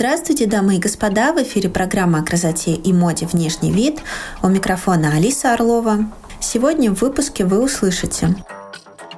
Здравствуйте, 0.00 0.46
дамы 0.46 0.76
и 0.76 0.78
господа! 0.78 1.34
В 1.34 1.42
эфире 1.42 1.68
программа 1.68 2.20
о 2.20 2.22
красоте 2.22 2.70
и 2.72 2.90
моде 2.90 3.26
«Внешний 3.26 3.70
вид». 3.70 3.98
У 4.42 4.48
микрофона 4.48 5.12
Алиса 5.14 5.52
Орлова. 5.52 5.98
Сегодня 6.40 6.90
в 6.90 7.02
выпуске 7.02 7.44
вы 7.44 7.62
услышите 7.62 8.34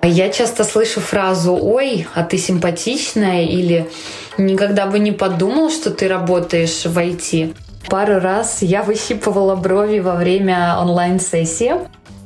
я 0.03 0.29
часто 0.31 0.65
слышу 0.65 1.01
фразу 1.01 1.57
«Ой, 1.57 2.09
а 2.15 2.25
ты 2.25 2.37
симпатичная» 2.37 3.45
или 3.45 3.89
«Никогда 4.39 4.87
бы 4.87 4.99
не 4.99 5.13
подумал, 5.13 5.71
что 5.71 5.93
ты 5.93 6.09
работаешь 6.09 6.85
в 6.85 6.99
IT». 6.99 7.55
Пару 7.89 8.19
раз 8.19 8.61
я 8.63 8.83
выщипывала 8.83 9.55
брови 9.55 10.01
во 10.01 10.17
время 10.17 10.77
онлайн-сессии. 10.81 11.75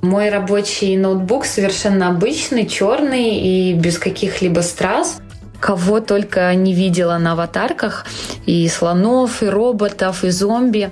Мой 0.00 0.30
рабочий 0.30 0.96
ноутбук 0.96 1.44
совершенно 1.44 2.08
обычный, 2.08 2.66
черный 2.66 3.36
и 3.36 3.74
без 3.74 3.98
каких-либо 3.98 4.60
страз 4.60 5.18
кого 5.60 6.00
только 6.00 6.54
не 6.54 6.74
видела 6.74 7.18
на 7.18 7.32
аватарках, 7.32 8.06
и 8.46 8.68
слонов, 8.68 9.42
и 9.42 9.46
роботов, 9.46 10.24
и 10.24 10.30
зомби. 10.30 10.90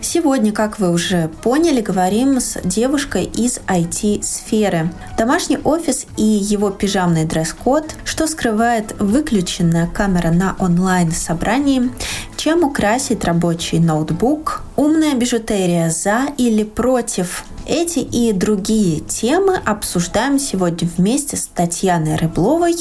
Сегодня, 0.00 0.52
как 0.52 0.78
вы 0.78 0.90
уже 0.90 1.30
поняли, 1.42 1.80
говорим 1.80 2.38
с 2.38 2.60
девушкой 2.62 3.24
из 3.24 3.58
IT-сферы. 3.66 4.92
Домашний 5.16 5.56
офис 5.64 6.06
и 6.18 6.22
его 6.22 6.70
пижамный 6.70 7.24
дресс-код, 7.24 7.94
что 8.04 8.26
скрывает 8.26 8.94
выключенная 9.00 9.86
камера 9.86 10.30
на 10.30 10.56
онлайн-собрании, 10.58 11.90
чем 12.36 12.64
украсить 12.64 13.24
рабочий 13.24 13.78
ноутбук, 13.78 14.62
умная 14.76 15.14
бижутерия 15.14 15.88
за 15.88 16.26
или 16.36 16.64
против. 16.64 17.44
Эти 17.66 18.00
и 18.00 18.32
другие 18.34 19.00
темы 19.00 19.58
обсуждаем 19.64 20.38
сегодня 20.38 20.86
вместе 20.98 21.38
с 21.38 21.46
Татьяной 21.46 22.16
Рыбловой, 22.16 22.76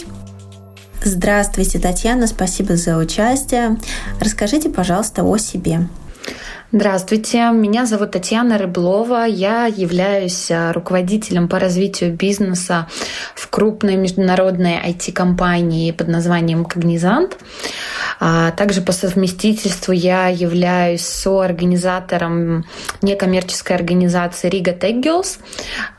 Здравствуйте, 1.06 1.80
Татьяна, 1.80 2.28
спасибо 2.28 2.78
за 2.78 2.98
участие. 2.98 3.78
Расскажите, 4.22 4.70
пожалуйста, 4.70 5.24
о 5.24 5.38
себе. 5.38 5.90
Здравствуйте, 6.72 7.52
меня 7.52 7.86
зовут 7.86 8.12
Татьяна 8.12 8.58
Рыблова. 8.58 9.26
Я 9.26 9.66
являюсь 9.66 10.50
а, 10.50 10.72
руководителем 10.72 11.50
по 11.50 11.60
развитию 11.60 12.14
бизнеса 12.14 12.88
в 13.36 13.50
крупной 13.50 13.98
международной 13.98 14.80
IT-компании 14.90 15.92
под 15.92 16.08
названием 16.08 16.64
Cognizant. 16.64 17.34
А, 18.22 18.52
также 18.52 18.82
по 18.82 18.94
совместительству 18.94 19.92
я 19.92 20.30
являюсь 20.30 21.06
соорганизатором 21.06 22.66
некоммерческой 23.02 23.76
организации 23.76 24.50
Riga 24.50 24.80
Tech 24.80 25.04
Girls 25.04 25.40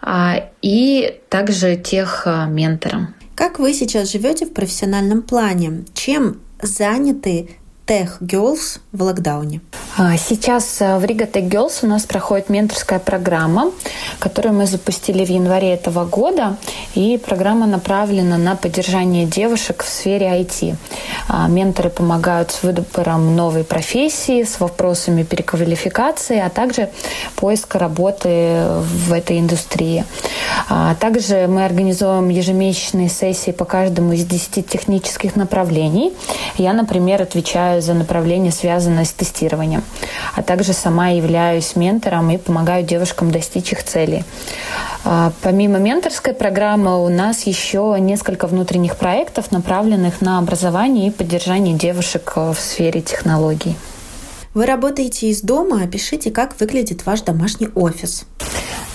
а, 0.00 0.48
и 0.62 1.20
также 1.28 1.76
тех 1.76 2.26
ментором. 2.48 3.14
Как 3.34 3.58
вы 3.58 3.74
сейчас 3.74 4.12
живете 4.12 4.46
в 4.46 4.52
профессиональном 4.52 5.22
плане? 5.22 5.84
Чем 5.92 6.40
заняты 6.62 7.50
Tech 7.86 8.18
Girls 8.20 8.80
в 8.92 9.02
локдауне? 9.02 9.60
А, 9.96 10.16
сейчас 10.16 10.80
э, 10.80 10.98
в 10.98 11.04
Рига 11.04 11.24
Tech 11.24 11.48
Girls 11.48 11.80
у 11.82 11.86
нас 11.86 12.04
проходит 12.04 12.48
менторская 12.48 12.98
программа, 12.98 13.70
которую 14.18 14.54
мы 14.54 14.66
запустили 14.66 15.24
в 15.24 15.28
январе 15.28 15.74
этого 15.74 16.04
года. 16.04 16.56
И 16.94 17.16
программа 17.24 17.66
направлена 17.66 18.36
на 18.36 18.56
поддержание 18.56 19.24
девушек 19.24 19.84
в 19.84 19.88
сфере 19.88 20.26
IT. 20.26 20.76
А, 21.28 21.46
менторы 21.46 21.90
помогают 21.90 22.50
с 22.50 22.64
выбором 22.64 23.36
новой 23.36 23.62
профессии, 23.62 24.42
с 24.42 24.58
вопросами 24.58 25.22
переквалификации, 25.22 26.40
а 26.40 26.50
также 26.50 26.90
поиска 27.36 27.78
работы 27.78 28.64
в 28.80 29.12
этой 29.12 29.38
индустрии. 29.38 30.04
А, 30.68 30.96
также 30.96 31.46
мы 31.46 31.64
организуем 31.64 32.30
ежемесячные 32.30 33.08
сессии 33.08 33.52
по 33.52 33.64
каждому 33.64 34.12
из 34.12 34.24
10 34.24 34.66
технических 34.66 35.36
направлений. 35.36 36.12
Я, 36.56 36.72
например, 36.72 37.22
отвечаю 37.22 37.73
отвечаю 37.74 37.82
за 37.82 37.94
направление, 37.94 38.52
связанное 38.52 39.04
с 39.04 39.12
тестированием. 39.12 39.82
А 40.34 40.42
также 40.42 40.72
сама 40.72 41.08
являюсь 41.08 41.76
ментором 41.76 42.30
и 42.30 42.38
помогаю 42.38 42.84
девушкам 42.84 43.30
достичь 43.30 43.72
их 43.72 43.82
целей. 43.82 44.24
А, 45.04 45.32
помимо 45.42 45.78
менторской 45.78 46.34
программы 46.34 47.04
у 47.04 47.08
нас 47.08 47.46
еще 47.46 47.96
несколько 47.98 48.46
внутренних 48.46 48.96
проектов, 48.96 49.52
направленных 49.52 50.20
на 50.20 50.38
образование 50.38 51.08
и 51.08 51.10
поддержание 51.10 51.74
девушек 51.74 52.32
э, 52.36 52.52
в 52.52 52.60
сфере 52.60 53.00
технологий. 53.00 53.76
Вы 54.54 54.66
работаете 54.66 55.28
из 55.28 55.42
дома. 55.42 55.82
Опишите, 55.82 56.30
как 56.30 56.60
выглядит 56.60 57.06
ваш 57.06 57.22
домашний 57.22 57.68
офис. 57.74 58.24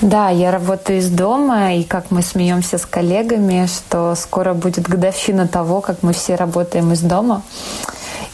Да, 0.01 0.29
я 0.29 0.51
работаю 0.51 0.99
из 0.99 1.09
дома, 1.09 1.75
и 1.75 1.83
как 1.83 2.11
мы 2.11 2.21
смеемся 2.21 2.77
с 2.77 2.85
коллегами, 2.85 3.67
что 3.67 4.15
скоро 4.15 4.53
будет 4.53 4.87
годовщина 4.87 5.45
того, 5.45 5.81
как 5.81 6.03
мы 6.03 6.13
все 6.13 6.35
работаем 6.35 6.93
из 6.93 7.01
дома. 7.01 7.41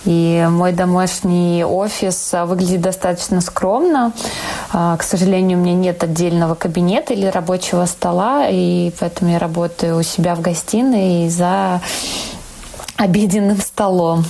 И 0.06 0.46
мой 0.50 0.72
домашний 0.72 1.64
офис 1.64 2.34
а, 2.34 2.46
выглядит 2.46 2.82
достаточно 2.82 3.42
скромно. 3.42 4.14
А, 4.72 4.96
к 4.98 5.04
сожалению, 5.04 5.58
у 5.58 5.62
меня 5.62 5.74
нет 5.74 6.04
отдельного 6.04 6.56
кабинета 6.56 7.14
или 7.14 7.26
рабочего 7.26 7.86
стола, 7.86 8.48
и 8.50 8.92
поэтому 9.00 9.32
я 9.32 9.40
работаю 9.40 9.98
у 9.98 10.04
себя 10.04 10.36
в 10.36 10.42
гостиной 10.42 11.30
за 11.30 11.82
обеденным 12.98 13.60
столом. 13.60 14.24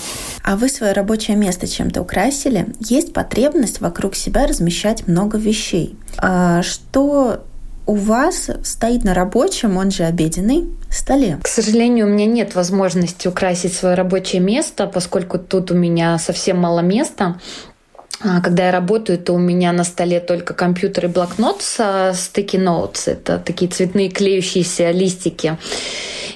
А 0.43 0.55
вы 0.55 0.69
свое 0.69 0.93
рабочее 0.93 1.35
место 1.35 1.67
чем-то 1.67 2.01
украсили? 2.01 2.67
Есть 2.79 3.13
потребность 3.13 3.81
вокруг 3.81 4.15
себя 4.15 4.45
размещать 4.45 5.07
много 5.07 5.37
вещей. 5.37 5.97
А 6.17 6.61
что 6.61 7.43
у 7.85 7.95
вас 7.95 8.49
стоит 8.63 9.03
на 9.03 9.13
рабочем, 9.13 9.77
он 9.77 9.91
же 9.91 10.03
обеденный, 10.03 10.65
столе? 10.89 11.39
К 11.43 11.47
сожалению, 11.47 12.07
у 12.07 12.09
меня 12.09 12.25
нет 12.25 12.55
возможности 12.55 13.27
украсить 13.27 13.73
свое 13.73 13.95
рабочее 13.95 14.41
место, 14.41 14.87
поскольку 14.87 15.37
тут 15.37 15.71
у 15.71 15.75
меня 15.75 16.17
совсем 16.17 16.57
мало 16.57 16.79
места. 16.79 17.39
А, 18.21 18.41
когда 18.41 18.67
я 18.67 18.71
работаю, 18.71 19.17
то 19.17 19.33
у 19.33 19.37
меня 19.37 19.71
на 19.73 19.83
столе 19.83 20.19
только 20.19 20.53
компьютер 20.53 21.05
и 21.05 21.07
блокнот 21.07 21.61
со 21.61 22.11
sticky 22.13 22.63
notes. 22.63 23.11
Это 23.11 23.39
такие 23.39 23.69
цветные 23.69 24.09
клеющиеся 24.09 24.91
листики. 24.91 25.57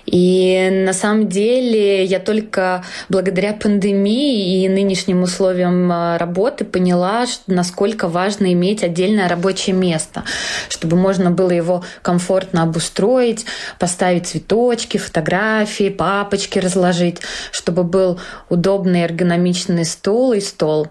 И 0.06 0.70
на 0.86 0.94
самом 0.94 1.30
деле 1.30 2.04
я 2.04 2.20
только 2.20 2.84
благодаря 3.10 3.54
пандемии 3.54 4.64
и 4.64 4.70
нынешним 4.70 5.22
условиям 5.22 5.92
а, 5.92 6.18
работы 6.18 6.66
поняла, 6.66 7.26
насколько 7.48 8.08
важно 8.08 8.52
иметь 8.54 8.84
отдельное 8.84 9.30
рабочее 9.30 9.76
место, 9.76 10.24
чтобы 10.68 10.98
можно 10.98 11.30
было 11.30 11.52
его 11.52 11.84
комфортно 12.02 12.64
обустроить, 12.64 13.46
поставить 13.78 14.28
цветочки, 14.28 14.98
фотографии, 14.98 15.90
папочки 15.90 16.58
разложить, 16.58 17.20
чтобы 17.52 17.84
был 17.84 18.20
удобный 18.50 19.02
эргономичный 19.02 19.86
стул 19.86 20.34
и 20.34 20.40
стол. 20.40 20.88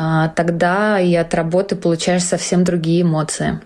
А, 0.00 0.28
тогда 0.28 1.00
и 1.00 1.12
от 1.16 1.34
работы 1.34 1.74
получаешь 1.74 2.22
совсем 2.22 2.62
другие 2.62 3.02
эмоции. 3.02 3.58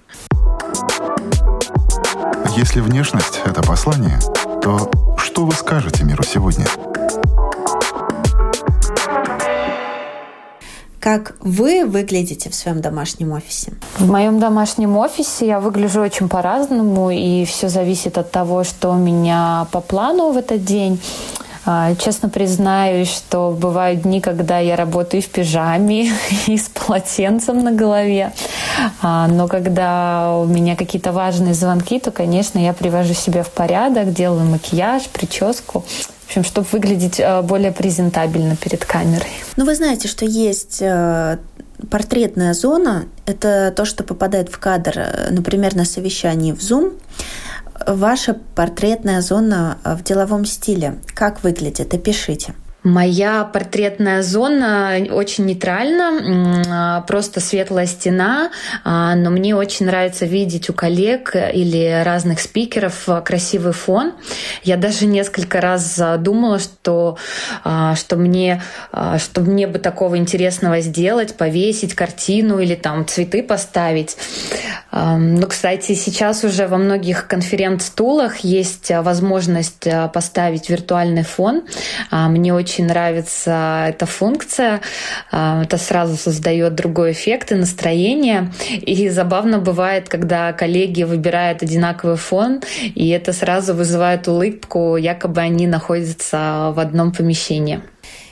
Если 2.57 2.81
внешность— 2.81 3.43
это 3.45 3.63
послание, 3.63 4.19
то 4.63 4.91
что 5.19 5.45
вы 5.45 5.53
скажете 5.53 6.05
миру 6.05 6.23
сегодня? 6.23 6.65
Как 11.01 11.35
вы 11.41 11.85
выглядите 11.85 12.49
в 12.49 12.55
своем 12.55 12.81
домашнем 12.81 13.33
офисе? 13.33 13.75
В 13.99 14.09
моем 14.09 14.39
домашнем 14.39 14.97
офисе 14.97 15.47
я 15.47 15.61
выгляжу 15.61 16.01
очень 16.01 16.31
по-разному, 16.31 17.11
и 17.11 17.45
все 17.45 17.69
зависит 17.69 18.17
от 18.17 18.31
того, 18.31 18.65
что 18.65 18.93
у 18.93 18.97
меня 18.97 19.67
по 19.71 19.83
плану 19.83 20.33
в 20.33 20.39
этот 20.39 20.65
день. 20.65 20.99
А, 21.65 21.95
честно 21.95 22.29
признаюсь, 22.29 23.09
что 23.09 23.57
бывают 23.57 24.03
дни, 24.03 24.21
когда 24.21 24.59
я 24.59 24.75
работаю 24.75 25.23
в 25.23 25.29
пижаме 25.29 26.11
и 26.47 26.59
с 26.59 26.69
полотенцем 26.69 27.63
на 27.63 27.73
голове. 27.73 28.33
А, 29.01 29.29
но 29.29 29.47
когда 29.47 30.37
у 30.37 30.47
меня 30.47 30.75
какие-то 30.75 31.13
важные 31.13 31.55
звонки, 31.55 32.01
то, 32.01 32.11
конечно, 32.11 32.59
я 32.59 32.73
привожу 32.73 33.15
себя 33.15 33.43
в 33.43 33.51
порядок, 33.51 34.13
делаю 34.13 34.45
макияж, 34.45 35.05
прическу. 35.09 35.85
В 36.27 36.27
общем, 36.29 36.45
чтобы 36.45 36.67
выглядеть 36.73 37.21
а, 37.21 37.43
более 37.43 37.71
презентабельно 37.73 38.57
перед 38.57 38.85
камерой. 38.85 39.31
Ну, 39.57 39.65
вы 39.65 39.77
знаете, 39.77 40.09
что 40.09 40.25
есть 40.25 40.79
э, 40.81 41.39
портретная 41.91 42.55
зона. 42.55 43.05
Это 43.27 43.73
то, 43.77 43.85
что 43.85 44.03
попадает 44.03 44.49
в 44.49 44.59
кадр, 44.59 44.95
э, 44.97 45.31
например, 45.31 45.77
на 45.77 45.85
совещании 45.85 46.53
в 46.53 46.59
Zoom 46.59 46.95
ваша 47.87 48.35
портретная 48.55 49.21
зона 49.21 49.79
в 49.85 50.03
деловом 50.03 50.45
стиле 50.45 50.99
как 51.15 51.43
выглядит? 51.43 51.95
Опишите. 51.95 52.55
Моя 52.85 53.45
портретная 53.45 54.23
зона 54.23 55.07
очень 55.11 55.47
нейтральна, 55.47 56.65
а, 56.69 57.01
просто 57.03 57.39
светлая 57.39 57.87
стена, 57.87 58.51
а, 58.83 59.15
но 59.15 59.31
мне 59.31 59.55
очень 59.55 59.87
нравится 59.87 60.27
видеть 60.27 60.69
у 60.69 60.73
коллег 60.73 61.37
или 61.37 62.03
разных 62.05 62.41
спикеров 62.41 63.09
красивый 63.25 63.73
фон. 63.73 64.15
Я 64.65 64.77
даже 64.77 65.07
несколько 65.07 65.61
раз 65.61 66.01
думала, 66.19 66.59
что, 66.59 67.19
а, 67.63 67.95
что, 67.95 68.17
мне, 68.17 68.61
что 68.91 69.43
мне 69.43 69.69
бы 69.69 69.79
такого 69.79 70.19
интересного 70.19 70.81
сделать, 70.81 71.37
повесить 71.37 71.95
картину 71.95 72.59
или 72.59 72.75
там 72.75 73.07
цветы 73.07 73.45
поставить. 73.45 74.17
Ну, 74.91 75.47
кстати, 75.47 75.95
сейчас 75.95 76.45
уже 76.45 76.67
во 76.67 76.77
многих 76.77 77.27
конференц-стулах 77.27 78.39
есть 78.39 78.91
возможность 78.91 79.87
поставить 80.13 80.69
виртуальный 80.69 81.23
фон. 81.23 81.63
Мне 82.11 82.53
очень 82.53 82.72
очень 82.73 82.87
нравится 82.87 83.87
эта 83.89 84.07
функция. 84.07 84.81
А, 85.31 85.63
это 85.63 85.77
сразу 85.77 86.17
создает 86.17 86.75
другой 86.75 87.13
эффект 87.13 87.53
и 87.53 87.55
настроение. 87.55 88.51
И 88.71 89.11
забавно 89.11 89.59
бывает, 89.59 90.09
когда 90.09 90.53
коллеги 90.53 91.03
выбирают 91.03 91.63
одинаковый 91.63 92.17
фон, 92.17 92.63
и 92.95 93.09
это 93.11 93.33
сразу 93.33 93.75
вызывает 93.75 94.27
улыбку, 94.27 94.97
якобы 94.97 95.41
они 95.43 95.67
находятся 95.67 96.73
в 96.75 96.81
одном 96.81 97.13
помещении. 97.13 97.83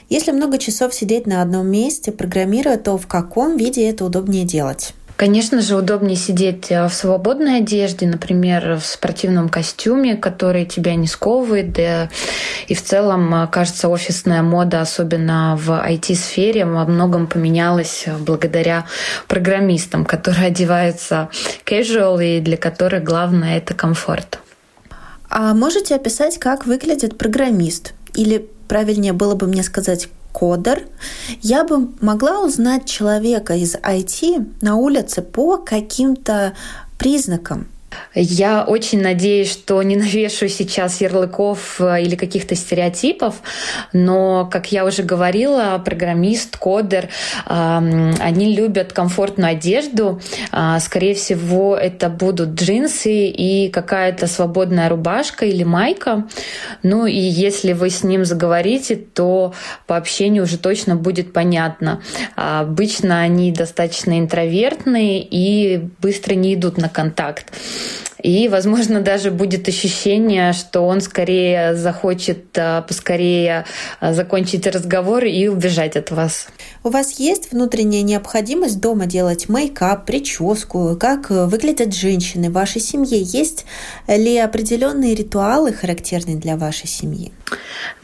Если 0.09 0.31
много 0.31 0.57
часов 0.57 0.93
сидеть 0.93 1.27
на 1.27 1.41
одном 1.41 1.67
месте, 1.67 2.11
программируя, 2.11 2.77
то 2.77 2.97
в 2.97 3.07
каком 3.07 3.57
виде 3.57 3.89
это 3.89 4.05
удобнее 4.05 4.43
делать? 4.43 4.93
Конечно 5.21 5.61
же, 5.61 5.75
удобнее 5.75 6.15
сидеть 6.15 6.71
э, 6.71 6.87
в 6.87 6.93
свободной 6.95 7.59
одежде, 7.59 8.07
например, 8.07 8.79
в 8.81 8.83
спортивном 8.83 9.49
костюме, 9.49 10.15
который 10.15 10.65
тебя 10.65 10.95
не 10.95 11.05
сковывает. 11.05 11.73
Да 11.73 12.09
и 12.67 12.73
в 12.73 12.83
целом, 12.83 13.31
э, 13.35 13.45
кажется, 13.45 13.87
офисная 13.89 14.41
мода, 14.41 14.81
особенно 14.81 15.55
в 15.55 15.69
IT-сфере, 15.69 16.65
во 16.65 16.85
многом 16.85 17.27
поменялась 17.27 18.05
э, 18.07 18.17
благодаря 18.17 18.87
программистам, 19.27 20.05
которые 20.05 20.47
одеваются 20.47 21.29
casual 21.67 22.25
и 22.25 22.39
для 22.39 22.57
которых 22.57 23.03
главное— 23.03 23.57
это 23.59 23.75
комфорт. 23.75 24.39
А 25.29 25.53
можете 25.53 25.93
описать, 25.93 26.39
как 26.39 26.65
выглядит 26.65 27.19
программист? 27.19 27.93
Или 28.15 28.49
правильнее 28.67 29.13
было 29.13 29.35
бы 29.35 29.45
мне 29.45 29.61
сказать 29.61 30.09
кодер, 30.31 30.87
я 31.41 31.63
бы 31.63 31.89
могла 32.01 32.41
узнать 32.41 32.85
человека 32.85 33.55
из 33.55 33.75
IT 33.75 34.61
на 34.61 34.75
улице 34.75 35.21
по 35.21 35.57
каким-то 35.57 36.53
признакам. 36.97 37.67
Я 38.13 38.63
очень 38.63 39.01
надеюсь, 39.01 39.51
что 39.51 39.81
не 39.83 39.95
навешу 39.95 40.47
сейчас 40.47 41.01
ярлыков 41.01 41.79
э, 41.79 42.01
или 42.01 42.15
каких-то 42.15 42.55
стереотипов, 42.55 43.41
но, 43.93 44.49
как 44.51 44.71
я 44.71 44.85
уже 44.85 45.03
говорила, 45.03 45.81
программист, 45.83 46.57
кодер, 46.57 47.09
они 47.45 48.55
любят 48.55 48.93
комфортную 48.93 49.51
одежду. 49.51 50.21
А, 50.51 50.79
скорее 50.79 51.13
всего, 51.15 51.75
это 51.75 52.09
будут 52.09 52.49
джинсы 52.49 53.27
и 53.27 53.69
какая-то 53.69 54.27
свободная 54.27 54.89
рубашка 54.89 55.45
или 55.45 55.63
майка. 55.63 56.27
Ну 56.83 57.05
и 57.05 57.17
если 57.17 57.73
вы 57.73 57.89
с 57.89 58.03
ним 58.03 58.25
заговорите, 58.25 58.95
то 58.95 59.53
по 59.87 59.97
общению 59.97 60.43
уже 60.43 60.57
точно 60.57 60.95
будет 60.95 61.33
понятно. 61.33 62.01
Обычно 62.35 63.21
они 63.21 63.51
достаточно 63.51 64.19
интровертные 64.19 65.21
и 65.21 65.89
быстро 65.99 66.35
не 66.35 66.55
идут 66.55 66.77
на 66.77 66.89
контакт. 66.89 67.51
И, 68.21 68.47
возможно, 68.47 69.01
даже 69.01 69.31
будет 69.31 69.67
ощущение, 69.67 70.53
что 70.53 70.81
он 70.81 71.01
скорее 71.01 71.75
захочет 71.75 72.57
а, 72.57 72.81
поскорее 72.81 73.65
а, 73.99 74.13
закончить 74.13 74.67
разговор 74.67 75.25
и 75.25 75.47
убежать 75.47 75.95
от 75.95 76.11
вас. 76.11 76.47
У 76.83 76.89
вас 76.89 77.19
есть 77.19 77.51
внутренняя 77.51 78.03
необходимость 78.03 78.79
дома 78.79 79.07
делать 79.07 79.49
мейкап, 79.49 80.05
прическу? 80.05 80.95
Как 80.99 81.29
выглядят 81.29 81.95
женщины 81.95 82.49
в 82.49 82.53
вашей 82.53 82.81
семье? 82.81 83.21
Есть 83.21 83.65
ли 84.07 84.37
определенные 84.37 85.15
ритуалы, 85.15 85.73
характерные 85.73 86.37
для 86.37 86.57
вашей 86.57 86.87
семьи? 86.87 87.31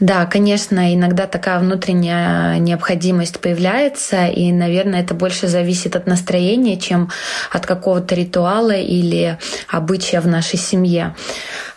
Да, 0.00 0.26
конечно, 0.26 0.94
иногда 0.94 1.26
такая 1.26 1.58
внутренняя 1.58 2.58
необходимость 2.58 3.40
появляется, 3.40 4.26
и, 4.26 4.52
наверное, 4.52 5.02
это 5.02 5.14
больше 5.14 5.48
зависит 5.48 5.96
от 5.96 6.06
настроения, 6.06 6.78
чем 6.78 7.10
от 7.50 7.66
какого-то 7.66 8.14
ритуала 8.14 8.76
или 8.76 9.38
обычая 9.68 10.20
в 10.20 10.28
нашей 10.28 10.58
семье. 10.58 11.14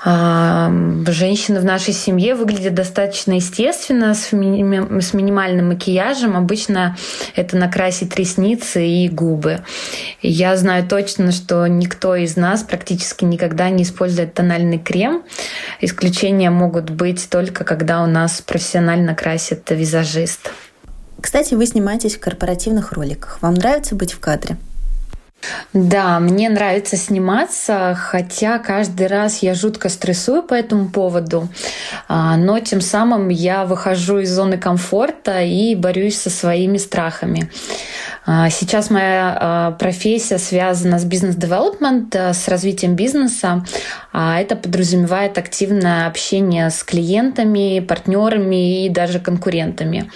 А, 0.03 0.71
женщины 1.07 1.59
в 1.59 1.65
нашей 1.65 1.93
семье 1.93 2.33
выглядят 2.33 2.73
достаточно 2.73 3.33
естественно, 3.33 4.15
с, 4.15 4.31
минимальным 4.31 5.69
макияжем. 5.69 6.35
Обычно 6.35 6.97
это 7.35 7.57
накрасить 7.57 8.15
ресницы 8.15 8.85
и 8.85 9.09
губы. 9.09 9.61
я 10.21 10.57
знаю 10.57 10.87
точно, 10.87 11.31
что 11.31 11.67
никто 11.67 12.15
из 12.15 12.35
нас 12.35 12.63
практически 12.63 13.25
никогда 13.25 13.69
не 13.69 13.83
использует 13.83 14.33
тональный 14.33 14.79
крем. 14.79 15.23
Исключения 15.81 16.49
могут 16.49 16.89
быть 16.89 17.29
только 17.29 17.60
когда 17.63 18.03
у 18.03 18.07
нас 18.07 18.41
профессионально 18.41 19.15
красит 19.15 19.69
визажист. 19.69 20.51
Кстати, 21.19 21.53
вы 21.53 21.65
снимаетесь 21.65 22.15
в 22.15 22.19
корпоративных 22.19 22.93
роликах. 22.93 23.41
Вам 23.41 23.53
нравится 23.53 23.95
быть 23.95 24.13
в 24.13 24.19
кадре? 24.19 24.57
Да, 25.73 26.19
мне 26.19 26.49
нравится 26.49 26.97
сниматься, 26.97 27.97
хотя 27.99 28.59
каждый 28.59 29.07
раз 29.07 29.39
я 29.39 29.55
жутко 29.55 29.89
стрессую 29.89 30.43
по 30.43 30.53
этому 30.53 30.89
поводу, 30.89 31.47
а, 32.07 32.37
но 32.37 32.59
тем 32.59 32.81
самым 32.81 33.29
я 33.29 33.65
выхожу 33.65 34.19
из 34.19 34.31
зоны 34.31 34.57
комфорта 34.57 35.41
и 35.41 35.75
борюсь 35.75 36.19
со 36.19 36.29
своими 36.29 36.77
страхами. 36.77 37.49
А, 38.33 38.49
сейчас 38.49 38.89
моя 38.89 39.37
а, 39.37 39.71
профессия 39.71 40.37
связана 40.37 40.99
с 40.99 41.03
бизнес-девелопмент, 41.03 42.15
с 42.15 42.47
развитием 42.47 42.95
бизнеса. 42.95 43.65
Это 44.13 44.55
подразумевает 44.55 45.37
активное 45.37 46.07
общение 46.07 46.69
с 46.69 46.81
клиентами, 46.83 47.81
партнерами 47.81 48.85
и 48.85 48.89
даже 48.89 49.19
конкурентами. 49.19 50.09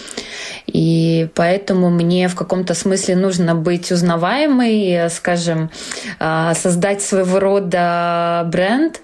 И 0.66 1.28
поэтому 1.36 1.90
мне 1.90 2.30
в 2.30 2.36
каком-то 2.36 2.74
смысле 2.74 3.18
нужно 3.18 3.54
быть 3.54 3.92
узнаваемой, 3.92 5.10
скажем, 5.10 5.70
а, 6.18 6.54
создать 6.54 7.02
своего 7.02 7.40
рода 7.40 8.48
бренд. 8.50 9.02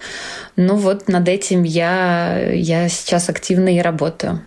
Ну 0.56 0.76
вот 0.76 1.08
над 1.08 1.28
этим 1.28 1.64
я, 1.64 2.50
я 2.50 2.88
сейчас 2.88 3.28
активно 3.28 3.68
и 3.68 3.80
работаю. 3.80 4.40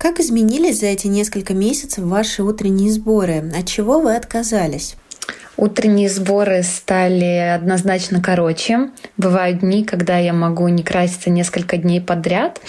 Как 0.00 0.18
изменились 0.18 0.80
за 0.80 0.86
эти 0.86 1.08
несколько 1.08 1.52
месяцев 1.52 2.04
ваши 2.04 2.42
утренние 2.42 2.90
сборы? 2.90 3.52
От 3.54 3.66
чего 3.66 4.00
вы 4.00 4.16
отказались? 4.16 4.96
Утренние 5.58 6.08
сборы 6.08 6.62
стали 6.62 7.52
однозначно 7.54 8.22
короче. 8.22 8.92
Бывают 9.18 9.58
дни, 9.60 9.84
когда 9.84 10.16
я 10.16 10.32
могу 10.32 10.66
не 10.68 10.82
краситься 10.82 11.28
несколько 11.28 11.76
дней 11.76 12.00
подряд, 12.00 12.62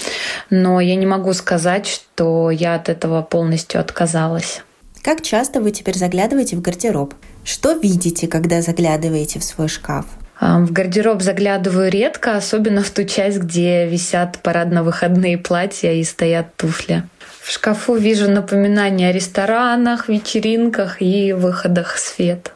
но 0.50 0.82
я 0.82 0.96
не 0.96 1.06
могу 1.06 1.32
сказать, 1.32 1.88
что 1.88 2.52
я 2.52 2.76
от 2.76 2.90
этого 2.90 3.22
полностью 3.22 3.80
отказалась. 3.80 4.62
Как 5.02 5.22
часто 5.22 5.62
вы 5.62 5.72
теперь 5.72 5.98
заглядываете 5.98 6.58
в 6.58 6.62
гардероб? 6.62 7.14
Что 7.46 7.72
видите, 7.72 8.28
когда 8.28 8.62
заглядываете 8.62 9.40
в 9.40 9.46
свой 9.46 9.70
шкаф? 9.70 10.06
А, 10.38 10.60
в 10.60 10.74
гардероб 10.74 11.22
заглядываю 11.22 11.90
редко, 11.90 12.36
особенно 12.36 12.84
в 12.84 12.90
ту 12.90 13.06
часть, 13.06 13.38
где 13.38 13.88
висят 13.88 14.40
парадно-выходные 14.40 15.38
платья 15.38 15.94
и 15.94 16.04
стоят 16.04 16.58
туфли. 16.58 17.04
В 17.42 17.50
шкафу 17.50 17.96
вижу 17.96 18.30
напоминания 18.30 19.10
о 19.10 19.12
ресторанах, 19.12 20.10
вечеринках 20.10 21.02
и 21.02 21.34
выходах 21.34 21.96
в 21.96 22.00
свет. 22.00 22.54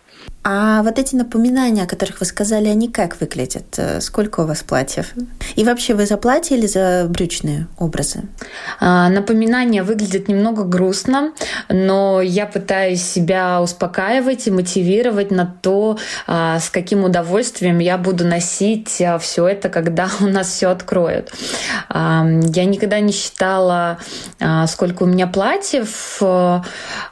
А 0.47 0.83
вот 0.83 0.99
эти 0.99 1.15
напоминания, 1.15 1.83
о 1.83 1.87
которых 1.87 2.19
вы 2.19 2.27
сказали, 2.27 2.67
они 2.67 2.87
как 2.87 3.19
выглядят? 3.19 3.65
Э, 3.77 3.99
сколько 3.99 4.41
у 4.41 4.45
вас 4.45 4.61
платьев? 4.61 5.07
И 5.55 5.63
вообще 5.63 5.95
вы 5.95 6.05
за 6.05 6.17
платье 6.17 6.55
или 6.55 6.67
за 6.67 7.07
брючные 7.09 7.65
образы? 7.79 8.25
А, 8.79 9.09
напоминания 9.09 9.81
выглядят 9.81 10.27
немного 10.27 10.63
грустно, 10.63 11.31
но 11.67 12.21
я 12.21 12.45
пытаюсь 12.45 13.01
себя 13.01 13.59
успокаивать 13.59 14.45
и 14.45 14.51
мотивировать 14.51 15.31
на 15.31 15.47
то, 15.47 15.97
а, 16.27 16.59
с 16.59 16.69
каким 16.69 17.05
удовольствием 17.05 17.79
я 17.79 17.97
буду 17.97 18.23
носить 18.23 19.01
а, 19.01 19.17
все 19.17 19.47
это, 19.47 19.69
когда 19.69 20.07
у 20.19 20.27
нас 20.27 20.49
все 20.49 20.69
откроют. 20.69 21.33
Я 21.89 22.65
никогда 22.65 22.99
не 22.99 23.11
считала, 23.13 23.97
сколько 24.67 25.03
у 25.03 25.05
меня 25.07 25.25
платьев. 25.25 26.21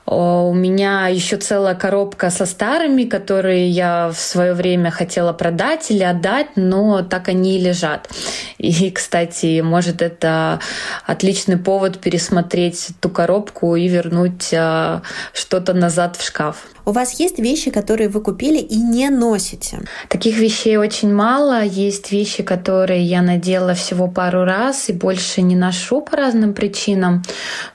У 0.06 0.54
меня 0.54 1.08
еще 1.08 1.38
целая 1.38 1.76
коробка 1.76 2.30
со 2.30 2.46
старыми, 2.46 3.06
которые 3.06 3.23
я 3.30 4.10
в 4.10 4.20
свое 4.20 4.54
время 4.54 4.92
хотела 4.92 5.34
продать 5.34 5.92
или 5.92 6.04
отдать, 6.04 6.56
но 6.56 7.02
так 7.02 7.30
они 7.30 7.58
и 7.58 7.62
лежат. 7.62 8.10
И, 8.58 8.92
кстати, 8.92 9.62
может, 9.62 10.02
это 10.02 10.60
отличный 11.06 11.58
повод 11.58 12.00
пересмотреть 12.00 12.90
ту 13.00 13.10
коробку 13.10 13.76
и 13.76 13.88
вернуть 13.88 14.54
а, 14.54 15.02
что-то 15.34 15.74
назад 15.74 16.16
в 16.16 16.26
шкаф. 16.26 16.66
У 16.86 16.92
вас 16.92 17.18
есть 17.20 17.40
вещи, 17.40 17.72
которые 17.72 18.10
вы 18.10 18.20
купили 18.20 18.60
и 18.60 18.76
не 18.76 19.10
носите? 19.10 19.80
Таких 20.10 20.38
вещей 20.38 20.76
очень 20.76 21.14
мало. 21.14 21.64
Есть 21.64 22.12
вещи, 22.12 22.44
которые 22.44 23.04
я 23.04 23.22
надела 23.22 23.74
всего 23.74 24.10
пару 24.10 24.44
раз 24.44 24.90
и 24.90 24.94
больше 24.94 25.42
не 25.42 25.56
ношу 25.56 26.02
по 26.02 26.18
разным 26.18 26.54
причинам. 26.54 27.24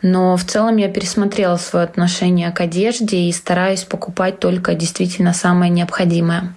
Но 0.02 0.36
в 0.36 0.44
целом 0.44 0.76
я 0.76 0.88
пересмотрела 0.88 1.56
свое 1.56 1.86
отношение 1.86 2.50
к 2.50 2.60
одежде 2.60 3.16
и 3.16 3.32
стараюсь 3.32 3.84
покупать 3.84 4.40
только 4.40 4.74
действительно 4.74 5.32
самое 5.32 5.70
необходимое. 5.70 6.54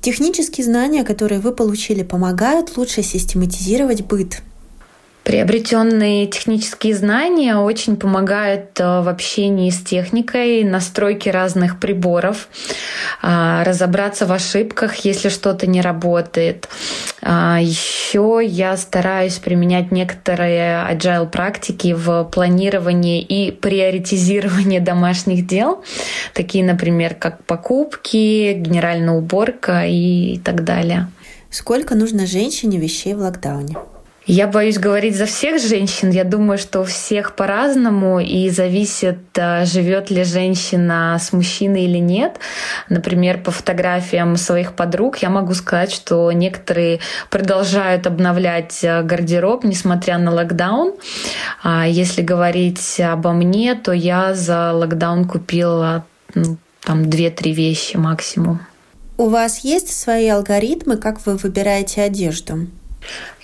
Технические 0.00 0.64
знания, 0.64 1.04
которые 1.04 1.40
вы 1.40 1.52
получили, 1.52 2.02
помогают 2.02 2.76
лучше 2.78 3.02
систематизировать 3.02 4.02
быт. 4.02 4.42
Приобретенные 5.24 6.26
технические 6.26 6.96
знания 6.96 7.56
очень 7.56 7.96
помогают 7.96 8.80
э, 8.80 9.02
в 9.02 9.08
общении 9.08 9.70
с 9.70 9.80
техникой, 9.80 10.64
настройке 10.64 11.30
разных 11.30 11.78
приборов, 11.78 12.48
а, 13.22 13.62
разобраться 13.62 14.26
в 14.26 14.32
ошибках, 14.32 14.96
если 15.04 15.28
что-то 15.28 15.68
не 15.68 15.80
работает. 15.80 16.68
А, 17.22 17.58
Еще 17.60 18.40
я 18.44 18.76
стараюсь 18.76 19.38
применять 19.38 19.92
некоторые 19.92 20.84
agile 20.90 21.30
практики 21.30 21.92
в 21.96 22.24
планировании 22.24 23.22
и 23.22 23.52
приоритизировании 23.52 24.78
домашних 24.80 25.46
дел, 25.46 25.84
такие, 26.34 26.64
например, 26.64 27.14
как 27.14 27.44
покупки, 27.44 28.54
генеральная 28.54 29.14
уборка 29.14 29.84
и 29.86 30.40
так 30.44 30.64
далее. 30.64 31.08
Сколько 31.48 31.94
нужно 31.94 32.26
женщине 32.26 32.78
вещей 32.78 33.14
в 33.14 33.18
локдауне? 33.18 33.76
Я 34.34 34.46
боюсь 34.46 34.78
говорить 34.78 35.14
за 35.14 35.26
всех 35.26 35.60
женщин. 35.60 36.08
Я 36.08 36.24
думаю, 36.24 36.56
что 36.56 36.80
у 36.80 36.84
всех 36.84 37.36
по-разному 37.36 38.18
и 38.18 38.48
зависит, 38.48 39.18
э, 39.34 39.66
живет 39.66 40.10
ли 40.10 40.24
женщина 40.24 41.18
с 41.20 41.34
мужчиной 41.34 41.84
или 41.84 41.98
нет. 41.98 42.38
Например, 42.88 43.42
по 43.42 43.50
фотографиям 43.50 44.38
своих 44.38 44.72
подруг 44.72 45.18
я 45.18 45.28
могу 45.28 45.52
сказать, 45.52 45.92
что 45.92 46.32
некоторые 46.32 47.00
продолжают 47.28 48.06
обновлять 48.06 48.82
э, 48.82 49.02
гардероб, 49.02 49.64
несмотря 49.64 50.16
на 50.16 50.32
локдаун. 50.32 50.94
А 51.62 51.86
если 51.86 52.22
говорить 52.22 53.00
обо 53.00 53.32
мне, 53.32 53.74
то 53.74 53.92
я 53.92 54.32
за 54.32 54.72
локдаун 54.72 55.28
купила 55.28 56.06
ну, 56.34 56.56
там 56.80 57.10
две-три 57.10 57.52
вещи 57.52 57.98
максимум. 57.98 58.60
У 59.18 59.28
вас 59.28 59.58
есть 59.58 59.94
свои 59.94 60.28
алгоритмы, 60.28 60.96
как 60.96 61.26
вы 61.26 61.36
выбираете 61.36 62.00
одежду? 62.00 62.66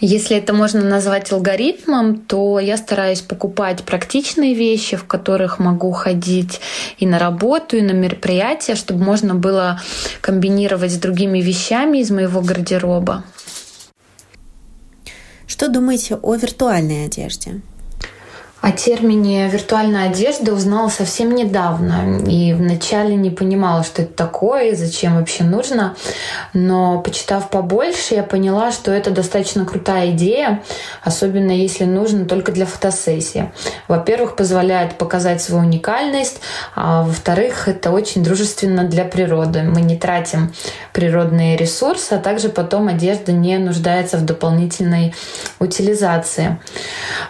Если 0.00 0.36
это 0.36 0.52
можно 0.52 0.82
назвать 0.82 1.32
алгоритмом, 1.32 2.18
то 2.18 2.58
я 2.60 2.76
стараюсь 2.76 3.20
покупать 3.20 3.82
практичные 3.84 4.54
вещи, 4.54 4.96
в 4.96 5.04
которых 5.04 5.58
могу 5.58 5.90
ходить 5.92 6.60
и 6.98 7.06
на 7.06 7.18
работу, 7.18 7.76
и 7.76 7.82
на 7.82 7.92
мероприятия, 7.92 8.74
чтобы 8.74 9.02
можно 9.02 9.34
было 9.34 9.80
комбинировать 10.20 10.92
с 10.92 10.98
другими 10.98 11.40
вещами 11.40 11.98
из 11.98 12.10
моего 12.10 12.40
гардероба. 12.40 13.24
Что 15.46 15.68
думаете 15.68 16.16
о 16.16 16.34
виртуальной 16.34 17.06
одежде? 17.06 17.60
О 18.68 18.72
термине 18.72 19.48
«виртуальная 19.48 20.10
одежда» 20.10 20.52
узнала 20.52 20.90
совсем 20.90 21.34
недавно. 21.34 22.20
И 22.26 22.52
вначале 22.52 23.14
не 23.14 23.30
понимала, 23.30 23.82
что 23.82 24.02
это 24.02 24.12
такое 24.12 24.72
и 24.72 24.74
зачем 24.74 25.16
вообще 25.16 25.42
нужно. 25.42 25.96
Но 26.52 27.00
почитав 27.00 27.48
побольше, 27.48 28.16
я 28.16 28.22
поняла, 28.22 28.70
что 28.70 28.90
это 28.92 29.10
достаточно 29.10 29.64
крутая 29.64 30.10
идея, 30.10 30.62
особенно 31.02 31.50
если 31.50 31.84
нужно 31.84 32.26
только 32.26 32.52
для 32.52 32.66
фотосессии. 32.66 33.50
Во-первых, 33.88 34.36
позволяет 34.36 34.98
показать 34.98 35.40
свою 35.40 35.64
уникальность, 35.64 36.40
а 36.74 37.04
во-вторых, 37.04 37.68
это 37.68 37.90
очень 37.90 38.22
дружественно 38.22 38.84
для 38.84 39.06
природы. 39.06 39.62
Мы 39.62 39.80
не 39.80 39.96
тратим 39.96 40.52
природные 40.92 41.56
ресурсы, 41.56 42.12
а 42.12 42.18
также 42.18 42.50
потом 42.50 42.88
одежда 42.88 43.32
не 43.32 43.56
нуждается 43.56 44.18
в 44.18 44.26
дополнительной 44.26 45.14
утилизации. 45.58 46.60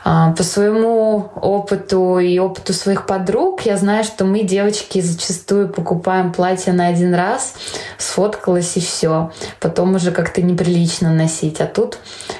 А, 0.02 0.32
по 0.32 0.42
своему 0.42 1.27
опыту 1.36 2.18
и 2.18 2.38
опыту 2.38 2.72
своих 2.72 3.06
подруг 3.06 3.62
я 3.62 3.76
знаю, 3.76 4.04
что 4.04 4.24
мы, 4.24 4.42
девочки, 4.42 5.00
зачастую 5.00 5.68
покупаем 5.68 6.32
платье 6.32 6.72
на 6.72 6.86
один 6.88 7.14
раз, 7.14 7.54
сфоткалась 7.98 8.76
и 8.76 8.80
все. 8.80 9.32
Потом 9.60 9.94
уже 9.94 10.12
как-то 10.12 10.42
неприлично 10.42 11.12
носить. 11.12 11.60
А 11.60 11.66
тут 11.66 11.98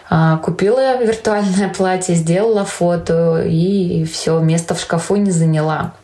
а, 0.09 0.38
купила 0.38 1.02
виртуальное 1.02 1.68
платье, 1.68 2.14
сделала 2.14 2.64
фото 2.64 3.42
и 3.45 4.04
все, 4.04 4.38
место 4.40 4.75
в 4.75 4.80
шкафу 4.80 5.16
не 5.16 5.30
заняла. 5.30 5.95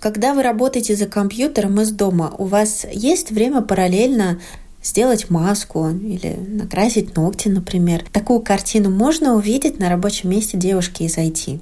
Когда 0.00 0.32
вы 0.34 0.42
работаете 0.42 0.94
за 0.94 1.06
компьютером 1.06 1.80
из 1.80 1.90
дома, 1.90 2.32
у 2.38 2.44
вас 2.44 2.86
есть 2.90 3.30
время 3.32 3.62
параллельно 3.62 4.38
сделать 4.82 5.28
маску 5.28 5.88
или 5.88 6.36
накрасить 6.36 7.16
ногти, 7.16 7.48
например. 7.48 8.04
Такую 8.12 8.40
картину 8.40 8.90
можно 8.90 9.34
увидеть 9.34 9.78
на 9.78 9.88
рабочем 9.88 10.30
месте 10.30 10.56
девушки 10.56 11.02
из 11.02 11.18
IT. 11.18 11.60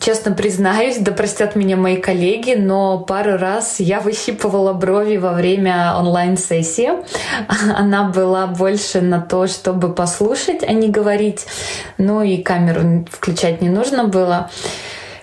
Честно 0.00 0.32
признаюсь, 0.32 0.98
да 0.98 1.12
простят 1.12 1.54
меня 1.54 1.76
мои 1.76 1.96
коллеги, 1.96 2.54
но 2.54 2.98
пару 2.98 3.36
раз 3.36 3.78
я 3.78 4.00
выщипывала 4.00 4.72
брови 4.72 5.16
во 5.16 5.32
время 5.32 5.94
онлайн-сессии. 5.96 6.90
Она 7.76 8.04
была 8.04 8.46
больше 8.46 9.00
на 9.00 9.20
то, 9.20 9.46
чтобы 9.46 9.92
послушать, 9.92 10.62
а 10.62 10.72
не 10.72 10.88
говорить. 10.88 11.46
Ну 11.98 12.22
и 12.22 12.38
камеру 12.38 13.06
включать 13.10 13.62
не 13.62 13.68
нужно 13.68 14.04
было. 14.04 14.50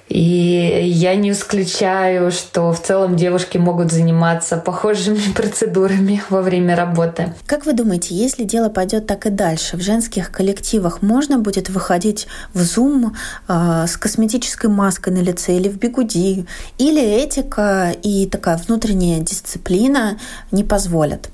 И 0.07 0.91
я 0.93 1.15
не 1.15 1.31
исключаю, 1.31 2.31
что 2.31 2.71
в 2.71 2.81
целом 2.81 3.15
девушки 3.15 3.57
могут 3.57 3.91
заниматься 3.91 4.57
похожими 4.57 5.19
процедурами 5.35 6.21
во 6.29 6.41
время 6.41 6.75
работы. 6.75 7.33
Как 7.45 7.65
вы 7.65 7.73
думаете, 7.73 8.13
если 8.13 8.43
дело 8.43 8.69
пойдет 8.69 9.07
так 9.07 9.25
и 9.25 9.29
дальше, 9.29 9.77
в 9.77 9.81
женских 9.81 10.31
коллективах 10.31 11.01
можно 11.01 11.39
будет 11.39 11.69
выходить 11.69 12.27
в 12.53 12.61
Zoom 12.61 13.15
э, 13.47 13.87
с 13.87 13.97
косметической 13.97 14.69
маской 14.69 15.09
на 15.09 15.21
лице 15.21 15.55
или 15.57 15.69
в 15.69 15.77
бигуди? 15.77 16.45
Или 16.77 17.01
этика 17.01 17.95
и 18.03 18.27
такая 18.27 18.57
внутренняя 18.57 19.21
дисциплина 19.21 20.19
не 20.51 20.63
позволят? 20.63 21.29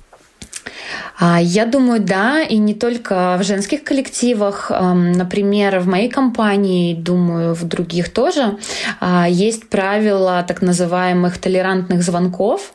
А, 1.19 1.39
я 1.39 1.65
думаю, 1.65 2.01
да, 2.01 2.41
и 2.41 2.57
не 2.57 2.73
только 2.73 3.37
в 3.39 3.43
женских 3.43 3.83
коллективах. 3.83 4.71
Например, 4.71 5.79
в 5.79 5.87
моей 5.87 6.09
компании, 6.09 6.95
думаю, 6.95 7.53
в 7.53 7.63
других 7.63 8.09
тоже, 8.09 8.57
а, 8.99 9.27
есть 9.29 9.69
правила 9.69 10.43
так 10.47 10.61
называемых 10.61 11.37
толерантных 11.37 12.03
звонков. 12.03 12.73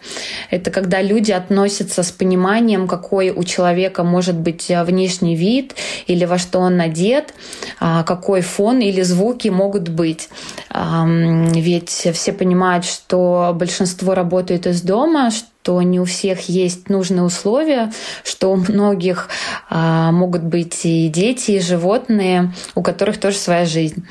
Это 0.51 0.71
когда 0.71 1.03
люди 1.03 1.33
относятся 1.33 2.03
с 2.03 2.13
пониманием, 2.13 2.87
какой 2.87 3.31
у 3.31 3.43
человека 3.43 4.05
может 4.05 4.37
быть 4.37 4.71
а, 4.71 4.85
внешний 4.85 5.35
вид 5.35 5.75
или 6.07 6.25
во 6.25 6.39
что 6.39 6.61
он 6.61 6.81
одет, 6.81 7.35
какой 7.79 8.41
фон 8.41 8.79
или 8.81 9.03
звуки 9.03 9.49
могут 9.49 9.89
быть. 9.89 10.29
Ведь 10.73 11.91
все 11.91 12.33
понимают, 12.33 12.85
что 12.85 13.53
большинство 13.55 14.15
работает 14.15 14.67
из 14.67 14.83
дома, 14.83 15.31
что 15.31 15.49
не 15.83 16.01
у 16.01 16.05
всех 16.05 16.49
есть 16.49 16.89
нужные 16.89 17.23
условия, 17.23 17.93
что 18.25 18.53
у 18.53 18.57
многих 18.57 19.29
а, 19.69 20.13
могут 20.13 20.43
быть 20.43 20.85
и 20.85 21.09
дети, 21.09 21.53
и 21.53 21.61
животные, 21.61 22.53
у 22.75 22.83
которых 22.83 23.19
тоже 23.19 23.37
своя 23.37 23.65
жизнь. 23.65 24.07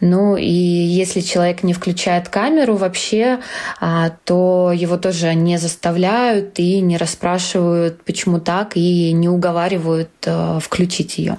Ну 0.00 0.36
и 0.36 0.50
если 0.50 1.20
человек 1.20 1.62
не 1.62 1.72
включает 1.72 2.28
камеру 2.28 2.76
вообще, 2.76 3.40
а, 3.80 4.10
то 4.24 4.72
его 4.74 4.96
тоже 4.96 5.34
не 5.34 5.58
заставляют 5.58 6.58
и 6.58 6.80
не 6.80 6.96
расспрашивают, 6.96 8.02
почему 8.04 8.40
так, 8.40 8.76
и 8.76 9.12
не 9.12 9.28
уговаривают 9.28 10.10
а, 10.26 10.58
включить 10.60 11.18
ее. 11.18 11.36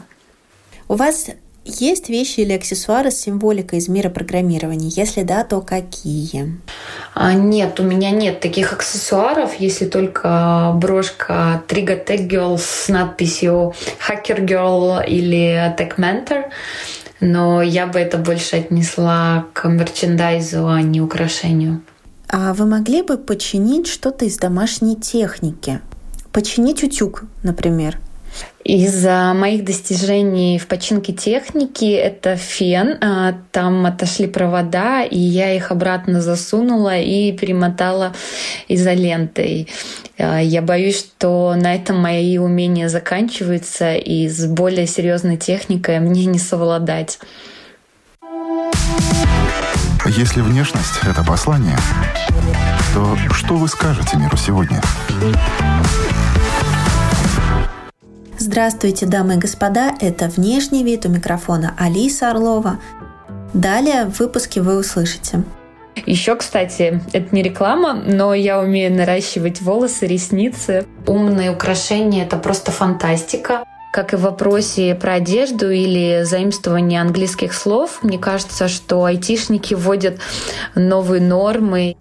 У 0.87 0.95
вас 0.95 1.27
есть 1.63 2.09
вещи 2.09 2.39
или 2.39 2.53
аксессуары 2.53 3.11
с 3.11 3.19
символикой 3.19 3.79
из 3.79 3.87
мира 3.87 4.09
программирования? 4.09 4.89
Если 4.89 5.21
да, 5.21 5.43
то 5.43 5.61
какие? 5.61 6.59
А, 7.13 7.33
нет, 7.33 7.79
у 7.79 7.83
меня 7.83 8.09
нет 8.11 8.39
таких 8.39 8.73
аксессуаров, 8.73 9.59
если 9.59 9.85
только 9.85 10.71
брошка 10.75 11.61
Triga 11.67 12.03
Tech 12.03 12.27
Girl 12.27 12.57
с 12.57 12.87
надписью 12.89 13.75
Hacker 14.07 14.43
Girl 14.45 15.05
или 15.05 15.75
Tech 15.77 15.97
Mentor. 15.97 16.45
Но 17.19 17.61
я 17.61 17.85
бы 17.85 17.99
это 17.99 18.17
больше 18.17 18.55
отнесла 18.57 19.45
к 19.53 19.67
мерчендайзу, 19.67 20.67
а 20.67 20.81
не 20.81 20.99
украшению. 20.99 21.83
А 22.27 22.53
вы 22.53 22.65
могли 22.65 23.03
бы 23.03 23.17
починить 23.17 23.87
что-то 23.87 24.25
из 24.25 24.37
домашней 24.37 24.95
техники? 24.95 25.79
Починить 26.31 26.83
утюг, 26.83 27.25
например– 27.43 27.99
из 28.63 29.03
моих 29.05 29.65
достижений 29.65 30.59
в 30.59 30.67
починке 30.67 31.13
техники 31.13 31.93
это 31.93 32.35
фен. 32.35 32.97
А, 33.01 33.33
там 33.51 33.85
отошли 33.85 34.27
провода, 34.27 35.03
и 35.03 35.17
я 35.17 35.53
их 35.53 35.71
обратно 35.71 36.21
засунула 36.21 36.97
и 36.97 37.31
перемотала 37.31 38.13
изолентой. 38.67 39.67
А, 40.17 40.39
я 40.39 40.61
боюсь, 40.61 40.99
что 40.99 41.55
на 41.55 41.73
этом 41.73 41.99
мои 41.99 42.37
умения 42.37 42.87
заканчиваются, 42.87 43.95
и 43.95 44.29
с 44.29 44.45
более 44.45 44.85
серьезной 44.85 45.37
техникой 45.37 45.99
мне 45.99 46.25
не 46.25 46.39
совладать. 46.39 47.19
Если 50.05 50.41
внешность— 50.41 50.99
это 51.03 51.23
послание, 51.23 51.77
то 52.93 53.17
что 53.33 53.55
вы 53.55 53.67
скажете 53.67 54.17
миру 54.17 54.37
сегодня? 54.37 54.81
Здравствуйте, 58.51 59.05
дамы 59.05 59.35
и 59.35 59.37
господа, 59.37 59.93
это 60.01 60.27
«Внешний 60.27 60.83
вид» 60.83 61.05
у 61.05 61.09
микрофона 61.09 61.73
Алиса 61.77 62.31
Орлова. 62.31 62.81
Далее 63.53 64.03
в 64.03 64.19
выпуске 64.19 64.61
вы 64.61 64.77
услышите– 64.77 65.43
еще, 66.05 66.35
кстати, 66.35 67.01
это 67.13 67.33
не 67.33 67.43
реклама, 67.43 67.93
но 67.93 68.33
я 68.33 68.59
умею 68.59 68.93
наращивать 68.93 69.61
волосы, 69.61 70.05
ресницы. 70.07 70.85
Умные 71.07 71.51
украшения— 71.51 72.23
это 72.25 72.37
просто 72.37 72.71
фантастика. 72.71 73.63
Как 73.93 74.13
и 74.13 74.15
в 74.17 74.21
вопросе 74.21 74.95
про 74.95 75.13
одежду 75.13 75.69
или 75.69 76.23
заимствование 76.23 76.99
английских 76.99 77.53
слов, 77.53 77.99
мне 78.03 78.17
кажется, 78.17 78.67
что 78.67 79.05
айтишники 79.05 79.75
вводят 79.75 80.19
новые 80.75 81.21
нормы. 81.21 81.95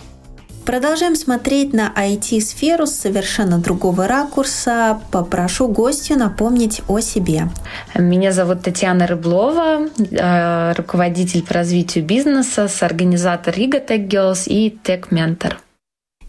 Продолжаем 0.64 1.17
смотреть 1.17 1.73
на 1.73 1.93
IT-сферу 1.97 2.87
с 2.87 2.93
совершенно 2.93 3.59
другого 3.59 4.07
ракурса. 4.07 5.00
Попрошу 5.11 5.69
гостю 5.69 6.17
напомнить 6.17 6.83
о 6.87 7.00
себе. 7.00 7.49
Меня 7.95 8.31
зовут 8.31 8.62
Татьяна 8.62 9.07
Рыблова, 9.07 9.88
э, 9.99 10.73
руководитель 10.76 11.43
по 11.43 11.55
развитию 11.55 12.05
бизнеса, 12.05 12.69
организатор 12.81 13.55
Riga 13.55 13.85
Tech 13.85 14.07
Girls 14.07 14.45
и 14.47 14.79
Tech 14.85 15.09
Mentor. 15.11 15.55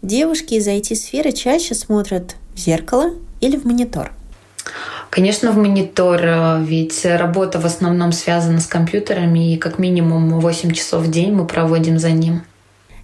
Девушки 0.00 0.54
из 0.54 0.66
IT-сферы 0.66 1.32
чаще 1.32 1.74
смотрят 1.74 2.36
в 2.54 2.58
зеркало 2.58 3.10
или 3.40 3.56
в 3.56 3.64
монитор? 3.64 4.12
Конечно, 5.10 5.52
в 5.52 5.58
монитор, 5.58 6.20
э, 6.22 6.62
ведь 6.64 7.04
работа 7.04 7.60
в 7.60 7.66
основном 7.66 8.12
связана 8.12 8.60
с 8.60 8.66
компьютерами, 8.66 9.52
и 9.52 9.58
как 9.58 9.78
минимум 9.78 10.40
8 10.40 10.72
часов 10.72 11.02
в 11.02 11.10
день 11.10 11.32
мы 11.32 11.46
проводим 11.46 11.98
за 11.98 12.12
ним. 12.12 12.42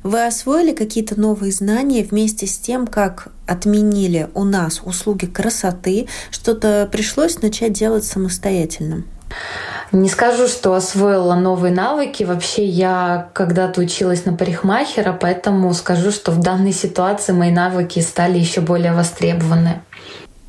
Вы 0.02 0.26
освоили 0.26 0.72
какие-то 0.72 1.18
новые 1.18 1.52
знания 1.52 2.04
вместе 2.04 2.46
с 2.46 2.58
тем, 2.58 2.86
как 2.86 3.28
отменили 3.46 4.28
у 4.34 4.44
нас 4.44 4.80
услуги 4.84 5.26
красоты? 5.26 6.08
Что-то 6.30 6.88
пришлось 6.90 7.42
начать 7.42 7.72
делать 7.72 8.04
самостоятельно? 8.04 9.04
Не 9.90 10.08
скажу, 10.08 10.48
что 10.48 10.74
освоила 10.74 11.34
новые 11.34 11.72
навыки. 11.72 12.22
Вообще 12.22 12.64
я 12.64 13.30
когда-то 13.32 13.80
училась 13.80 14.24
на 14.24 14.34
парикмахера, 14.34 15.16
поэтому 15.18 15.72
скажу, 15.74 16.10
что 16.10 16.30
в 16.30 16.40
данной 16.40 16.72
ситуации 16.72 17.32
мои 17.32 17.50
навыки 17.50 18.00
стали 18.00 18.38
еще 18.38 18.60
более 18.60 18.92
востребованы. 18.92 19.80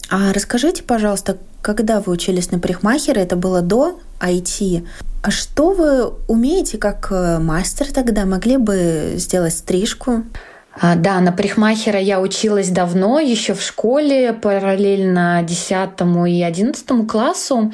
А 0.09 0.33
расскажите, 0.33 0.83
пожалуйста, 0.83 1.37
когда 1.61 1.99
вы 1.99 2.11
учились 2.11 2.51
на 2.51 2.59
парикмахера, 2.59 3.19
это 3.19 3.35
было 3.35 3.61
до 3.61 3.99
IT. 4.19 4.87
А 5.21 5.31
что 5.31 5.73
вы 5.73 6.07
умеете 6.27 6.77
как 6.77 7.07
э, 7.11 7.39
мастер 7.39 7.87
тогда? 7.91 8.25
Могли 8.25 8.57
бы 8.57 9.13
сделать 9.17 9.53
стрижку? 9.53 10.23
А, 10.81 10.95
да, 10.95 11.19
на 11.19 11.33
парикмахера 11.33 11.99
я 11.99 12.21
училась 12.21 12.69
давно, 12.69 13.19
еще 13.19 13.53
в 13.53 13.61
школе, 13.61 14.31
параллельно 14.31 15.43
10 15.43 15.89
и 16.27 16.41
11 16.41 17.07
классу. 17.07 17.73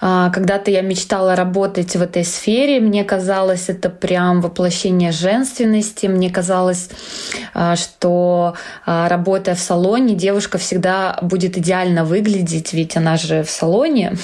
А, 0.00 0.30
когда-то 0.30 0.70
я 0.70 0.80
мечтала 0.80 1.36
работать 1.36 1.94
в 1.94 2.00
этой 2.00 2.24
сфере. 2.24 2.80
Мне 2.80 3.04
казалось, 3.04 3.68
это 3.68 3.90
прям 3.90 4.40
воплощение 4.40 5.12
женственности. 5.12 6.06
Мне 6.06 6.30
казалось, 6.30 6.88
а, 7.52 7.76
что 7.76 8.54
работая 8.86 9.54
в 9.54 9.60
салоне, 9.60 10.14
девушка 10.14 10.56
всегда 10.56 11.18
будет 11.20 11.58
идеально 11.58 12.04
выглядеть, 12.04 12.72
ведь 12.72 12.96
она 12.96 13.16
же 13.18 13.42
в 13.42 13.50
салоне. 13.50 14.16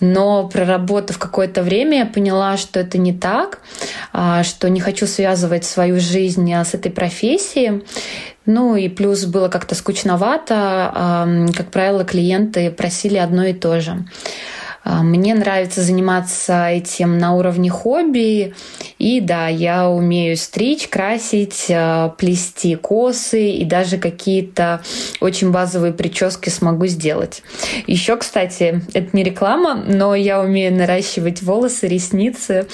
Но 0.00 0.48
проработав 0.48 1.18
какое-то 1.18 1.62
время, 1.62 1.98
я 1.98 2.06
поняла, 2.06 2.56
что 2.56 2.80
это 2.80 2.98
не 2.98 3.12
так, 3.12 3.60
что 4.42 4.68
не 4.68 4.80
хочу 4.80 5.06
связывать 5.06 5.64
свою 5.64 6.00
жизнь 6.00 6.52
с 6.52 6.74
этой 6.74 6.90
профессией, 6.90 7.43
профессии. 7.44 7.82
Ну 8.46 8.76
и 8.76 8.88
плюс 8.88 9.24
было 9.24 9.48
как-то 9.48 9.74
скучновато. 9.74 11.46
Как 11.56 11.70
правило, 11.70 12.04
клиенты 12.04 12.70
просили 12.70 13.16
одно 13.16 13.44
и 13.44 13.54
то 13.54 13.80
же. 13.80 14.04
А, 14.86 15.02
мне 15.02 15.34
нравится 15.34 15.80
заниматься 15.80 16.68
этим 16.68 17.16
на 17.18 17.34
уровне 17.34 17.70
хобби. 17.70 18.54
И 18.98 19.20
да, 19.20 19.48
я 19.48 19.88
умею 19.88 20.36
стричь, 20.36 20.88
красить, 20.88 21.68
а, 21.70 22.10
плести 22.10 22.76
косы 22.76 23.48
и 23.48 23.64
даже 23.64 23.96
какие-то 23.96 24.82
очень 25.20 25.52
базовые 25.52 25.94
прически 25.94 26.50
смогу 26.50 26.84
сделать. 26.86 27.42
Еще, 27.86 28.18
кстати, 28.18 28.82
это 28.92 29.08
не 29.16 29.24
реклама, 29.24 29.74
но 29.74 30.14
я 30.14 30.42
умею 30.42 30.74
наращивать 30.74 31.40
волосы, 31.42 31.88
ресницы, 31.88 32.66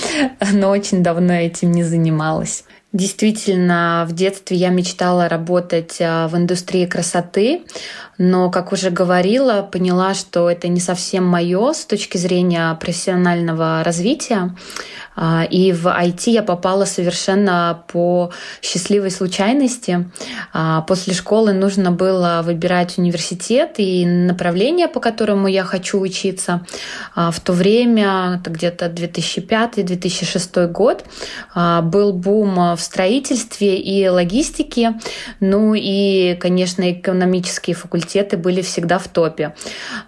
но 0.53 0.71
очень 0.71 1.05
давно 1.05 1.35
этим 1.35 1.71
не 1.71 1.85
занималась. 1.85 2.65
Действительно, 2.93 4.05
в 4.09 4.15
детстве 4.15 4.57
я 4.57 4.71
мечтала 4.71 5.29
работать 5.29 5.99
а, 6.01 6.27
в 6.27 6.37
индустрии 6.37 6.87
красоты, 6.87 7.63
но, 8.21 8.51
как 8.51 8.71
уже 8.71 8.91
говорила, 8.91 9.63
поняла, 9.63 10.13
что 10.13 10.51
это 10.51 10.69
не 10.69 10.79
совсем 10.79 11.25
мое 11.25 11.73
с 11.73 11.87
точки 11.87 12.19
зрения 12.19 12.77
профессионального 12.79 13.83
развития. 13.83 14.55
А, 15.17 15.45
и 15.45 15.73
в 15.73 15.87
IT 15.87 16.31
я 16.31 16.43
попала 16.43 16.85
совершенно 16.85 17.83
по 17.89 18.31
счастливой 18.61 19.11
случайности. 19.11 20.11
А, 20.53 20.83
после 20.83 21.15
школы 21.15 21.55
нужно 21.55 21.93
было 21.93 22.43
выбирать 22.45 22.99
университет 22.99 23.77
и 23.79 24.05
направление, 24.05 24.87
по 24.87 25.01
которому 25.01 25.49
я 25.49 25.65
хочу 25.65 25.99
учиться. 25.99 26.67
А, 27.15 27.31
в 27.31 27.41
то 27.41 27.55
время, 27.55 28.39
это 28.39 28.51
где-то 28.51 28.87
2005-2006 28.87 30.67
год, 30.69 31.05
был 31.55 32.13
бум 32.13 32.77
в 32.77 32.81
строительстве 32.81 33.79
и 33.79 34.07
логистике. 34.09 35.01
Ну 35.41 35.75
и, 35.75 36.35
конечно, 36.39 36.93
экономические 36.93 37.75
факультеты 37.75 38.10
были 38.37 38.63
всегда 38.63 38.99
в 38.99 39.09
топе. 39.09 39.55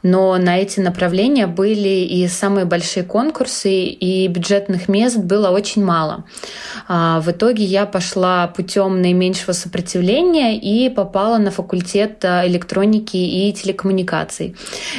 Но 0.02 0.36
на 0.38 0.58
эти 0.58 0.80
направления 0.80 1.46
были 1.46 1.88
и 1.88 2.28
самые 2.28 2.64
большие 2.64 3.04
конкурсы, 3.04 3.72
и 3.84 4.26
бюджетных 4.28 4.88
мест 4.88 5.16
было 5.16 5.50
очень 5.50 5.84
мало. 5.84 6.24
А, 6.88 7.20
в 7.20 7.30
итоге 7.30 7.64
я 7.64 7.86
пошла 7.86 8.46
путем 8.46 9.00
наименьшего 9.00 9.52
сопротивления 9.52 10.58
и 10.58 10.88
попала 10.88 11.38
на 11.38 11.50
факультет 11.50 12.24
а, 12.24 12.46
электроники 12.46 13.16
и 13.16 13.52
телекоммуникаций. 13.52 14.56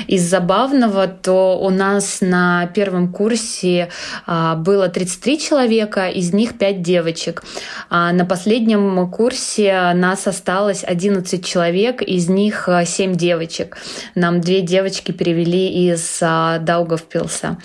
Из 0.08 0.22
забавного, 0.24 1.08
то 1.08 1.60
у 1.60 1.70
нас 1.70 2.20
на 2.22 2.68
первом 2.68 3.12
курсе 3.12 3.90
а, 4.26 4.56
было 4.56 4.88
33 4.88 5.40
человека, 5.40 6.08
из 6.08 6.34
них 6.34 6.58
5 6.58 6.82
девочек. 6.82 7.44
На 7.90 8.26
последнем 8.26 9.10
курсе 9.12 9.94
нас 9.94 10.28
осталось 10.28 10.84
11 10.84 11.46
человек, 11.46 12.02
из 12.02 12.30
них 12.30 12.68
7 12.94 13.16
девочек. 13.16 13.78
Нам 14.16 14.42
две 14.42 14.62
девочки 14.62 15.12
перевели 15.12 15.90
из 15.90 16.20
Даугавпилса. 16.20 17.58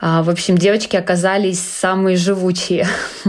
В 0.00 0.30
общем, 0.30 0.56
девочки 0.56 0.96
оказались 0.96 1.60
самые 1.60 2.16
живучие. 2.16 2.86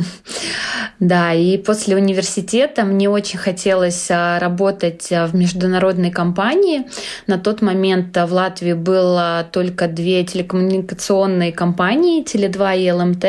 Да, 0.99 1.33
и 1.33 1.57
после 1.57 1.95
университета 1.95 2.83
мне 2.83 3.09
очень 3.09 3.39
хотелось 3.39 4.07
а, 4.09 4.39
работать 4.39 5.11
а, 5.11 5.27
в 5.27 5.35
международной 5.35 6.11
компании. 6.11 6.87
На 7.27 7.37
тот 7.37 7.61
момент 7.61 8.15
в 8.15 8.33
Латвии 8.33 8.73
было 8.73 9.45
только 9.51 9.87
две 9.87 10.23
телекоммуникационные 10.23 11.51
компании, 11.51 12.23
Теле2 12.23 12.79
и 12.79 12.91
ЛМТ. 12.91 13.25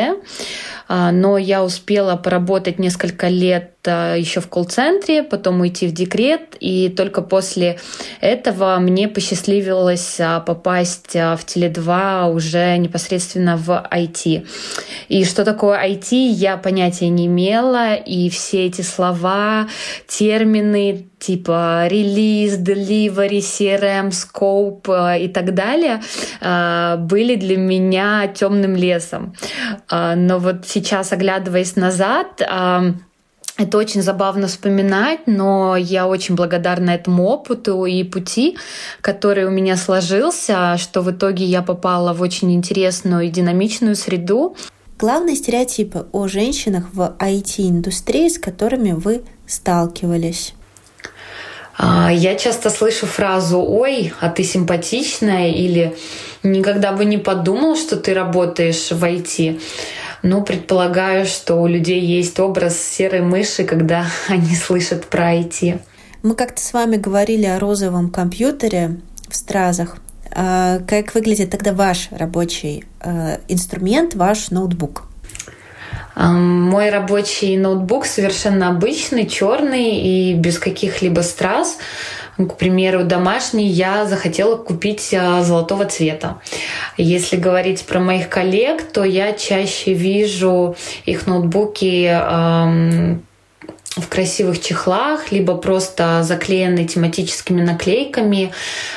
А, 0.86 1.12
но 1.12 1.38
я 1.38 1.64
успела 1.64 2.16
поработать 2.16 2.78
несколько 2.78 3.28
лет 3.28 3.72
а, 3.86 4.14
еще 4.14 4.40
в 4.40 4.48
колл-центре, 4.48 5.22
потом 5.22 5.60
уйти 5.60 5.86
в 5.86 5.92
декрет, 5.92 6.56
и 6.60 6.88
только 6.90 7.22
после 7.22 7.78
этого 8.20 8.76
мне 8.78 9.08
посчастливилось 9.08 10.20
а, 10.20 10.40
попасть 10.40 11.14
в 11.14 11.40
Теле2 11.46 12.34
уже 12.34 12.76
непосредственно 12.76 13.56
в 13.56 13.70
IT. 13.90 14.46
И 15.08 15.24
что 15.24 15.44
такое 15.44 15.82
IT, 15.88 16.14
я 16.14 16.56
понятия 16.56 17.08
не 17.08 17.28
имела, 17.54 17.94
и 17.94 18.28
все 18.28 18.66
эти 18.66 18.82
слова, 18.82 19.68
термины 20.06 21.06
типа 21.18 21.86
релиз, 21.88 22.58
delivery, 22.58 23.38
CRM, 23.38 24.10
scope 24.10 25.20
и 25.20 25.28
так 25.28 25.54
далее 25.54 26.00
были 26.98 27.36
для 27.36 27.56
меня 27.56 28.26
темным 28.28 28.76
лесом. 28.76 29.34
Но 29.90 30.38
вот 30.38 30.66
сейчас, 30.66 31.12
оглядываясь 31.12 31.76
назад, 31.76 32.42
это 33.56 33.78
очень 33.78 34.02
забавно 34.02 34.48
вспоминать, 34.48 35.20
но 35.26 35.76
я 35.76 36.08
очень 36.08 36.34
благодарна 36.34 36.90
этому 36.90 37.26
опыту 37.26 37.84
и 37.84 38.02
пути, 38.02 38.58
который 39.00 39.44
у 39.44 39.50
меня 39.50 39.76
сложился, 39.76 40.76
что 40.76 41.02
в 41.02 41.10
итоге 41.12 41.44
я 41.44 41.62
попала 41.62 42.12
в 42.12 42.20
очень 42.20 42.52
интересную 42.52 43.26
и 43.26 43.28
динамичную 43.28 43.94
среду. 43.94 44.56
Главные 44.98 45.34
стереотипы 45.34 46.06
о 46.12 46.28
женщинах 46.28 46.86
в 46.92 47.16
IT-индустрии, 47.18 48.28
с 48.28 48.38
которыми 48.38 48.92
вы 48.92 49.22
сталкивались? 49.46 50.54
А, 51.76 52.12
я 52.12 52.36
часто 52.36 52.70
слышу 52.70 53.06
фразу 53.06 53.60
«Ой, 53.60 54.12
а 54.20 54.28
ты 54.28 54.44
симпатичная» 54.44 55.50
или 55.50 55.96
«Никогда 56.44 56.92
бы 56.92 57.04
не 57.04 57.18
подумал, 57.18 57.74
что 57.74 57.96
ты 57.96 58.14
работаешь 58.14 58.92
в 58.92 59.02
IT». 59.02 59.60
Ну, 60.22 60.42
предполагаю, 60.42 61.26
что 61.26 61.56
у 61.56 61.66
людей 61.66 62.00
есть 62.00 62.38
образ 62.40 62.80
серой 62.80 63.20
мыши, 63.20 63.64
когда 63.64 64.06
они 64.28 64.54
слышат 64.54 65.06
про 65.06 65.34
IT. 65.34 65.80
Мы 66.22 66.34
как-то 66.34 66.62
с 66.62 66.72
вами 66.72 66.96
говорили 66.96 67.46
о 67.46 67.58
розовом 67.58 68.10
компьютере 68.10 69.00
в 69.28 69.34
стразах. 69.34 69.98
А 70.30 70.80
как 70.86 71.14
выглядит 71.14 71.50
тогда 71.50 71.72
ваш 71.72 72.08
рабочий 72.10 72.84
э, 73.00 73.38
инструмент, 73.48 74.14
ваш 74.14 74.50
ноутбук? 74.50 75.04
Мой 76.16 76.90
рабочий 76.90 77.56
ноутбук 77.56 78.06
совершенно 78.06 78.68
обычный, 78.68 79.26
черный 79.26 79.96
и 79.96 80.34
без 80.34 80.58
каких-либо 80.58 81.22
страз. 81.22 81.78
К 82.36 82.54
примеру, 82.54 83.04
домашний 83.04 83.66
я 83.66 84.06
захотела 84.06 84.56
купить 84.56 85.14
а, 85.14 85.42
золотого 85.42 85.84
цвета. 85.86 86.40
Если 86.96 87.36
говорить 87.36 87.84
про 87.84 88.00
моих 88.00 88.28
коллег, 88.28 88.82
то 88.82 89.04
я 89.04 89.32
чаще 89.32 89.92
вижу 89.92 90.76
их 91.04 91.26
ноутбуки 91.26 92.10
в 93.96 94.08
красивых 94.08 94.60
чехлах, 94.60 95.30
либо 95.30 95.54
просто 95.56 96.22
заклеены 96.22 96.84
тематическими 96.84 97.62
наклейками 97.62 98.52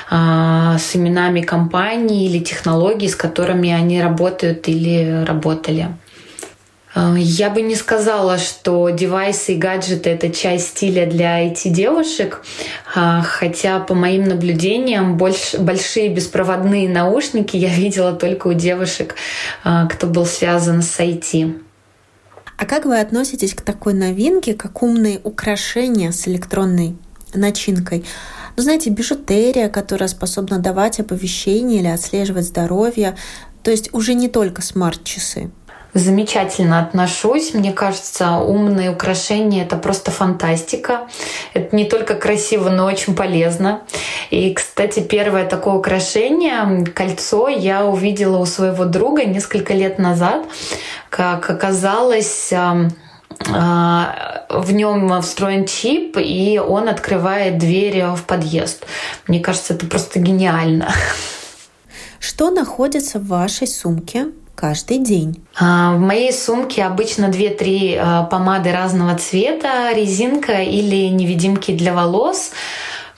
э, 0.09 0.75
с 0.79 0.95
именами 0.95 1.41
компаний 1.41 2.25
или 2.25 2.43
технологий, 2.43 3.07
с 3.07 3.15
которыми 3.15 3.69
они 3.71 4.01
работают 4.01 4.67
или 4.67 5.23
работали. 5.23 5.89
Э, 6.95 7.13
я 7.15 7.51
бы 7.51 7.61
не 7.61 7.75
сказала, 7.75 8.39
что 8.39 8.89
девайсы 8.89 9.53
и 9.53 9.57
гаджеты— 9.57 10.09
это 10.11 10.31
часть 10.31 10.69
стиля 10.69 11.05
для 11.05 11.47
IT-девушек, 11.47 12.43
э, 12.95 13.21
хотя 13.23 13.79
по 13.79 13.93
моим 13.93 14.23
наблюдениям 14.23 15.15
больш, 15.15 15.53
большие 15.59 16.09
беспроводные 16.09 16.89
наушники 16.89 17.55
я 17.55 17.69
видела 17.73 18.13
только 18.13 18.47
у 18.47 18.53
девушек, 18.53 19.13
кто 19.63 20.07
был 20.07 20.25
связан 20.25 20.81
с 20.81 20.99
IT. 20.99 21.66
А 22.57 22.65
как 22.65 22.85
вы 22.85 22.99
относитесь 22.99 23.53
к 23.53 23.61
такой 23.61 23.93
новинке, 23.93 24.55
как 24.55 24.81
умные 24.81 25.21
украшения 25.23 26.11
с 26.11 26.27
электронной 26.27 26.97
начинкой? 27.35 28.03
Ну, 28.55 28.63
знаете, 28.63 28.89
бижутерия, 28.89 29.69
которая 29.69 30.09
способна 30.09 30.57
давать 30.57 30.99
оповещение 30.99 31.79
или 31.79 31.87
отслеживать 31.87 32.45
здоровье. 32.45 33.15
То 33.61 33.69
есть 33.69 33.93
уже 33.93 34.15
не 34.15 34.27
только 34.27 34.63
смарт-часы 34.63 35.51
замечательно 35.93 36.79
отношусь. 36.79 37.53
Мне 37.53 37.71
кажется, 37.71 38.37
умные 38.37 38.91
украшения— 38.91 39.63
это 39.65 39.77
просто 39.77 40.11
фантастика. 40.11 41.07
Это 41.53 41.75
не 41.75 41.85
только 41.85 42.15
красиво, 42.15 42.69
но 42.69 42.85
очень 42.85 43.15
полезно. 43.15 43.81
И, 44.29 44.53
кстати, 44.53 44.99
первое 44.99 45.45
такое 45.45 45.75
украшение— 45.75 46.85
кольцо— 46.95 47.47
я 47.49 47.85
увидела 47.85 48.37
у 48.37 48.45
своего 48.45 48.85
друга 48.85 49.25
несколько 49.25 49.73
лет 49.73 49.99
назад. 49.99 50.45
Как 51.09 51.49
оказалось, 51.49 52.51
а, 52.51 54.45
в 54.49 54.71
нем 54.73 55.21
встроен 55.21 55.65
чип, 55.65 56.17
и 56.19 56.59
он 56.59 56.89
открывает 56.89 57.57
двери 57.57 58.05
в 58.15 58.23
подъезд. 58.23 58.85
Мне 59.27 59.39
кажется, 59.39 59.73
это 59.73 59.85
просто 59.85 60.19
гениально. 60.19 60.91
Что 62.19 62.49
находится 62.49 63.19
в 63.19 63.27
вашей 63.27 63.67
сумке 63.67 64.27
каждый 64.57 64.97
день? 64.97 65.45
А, 65.57 65.93
в 65.95 65.99
моей 65.99 66.33
сумке 66.33 66.83
обычно 66.83 67.25
2-3 67.25 67.97
а, 67.97 68.23
помады 68.23 68.71
разного 68.71 69.15
цвета, 69.15 69.93
резинка 69.93 70.63
или 70.63 71.07
невидимки 71.09 71.71
для 71.71 71.93
волос, 71.93 72.51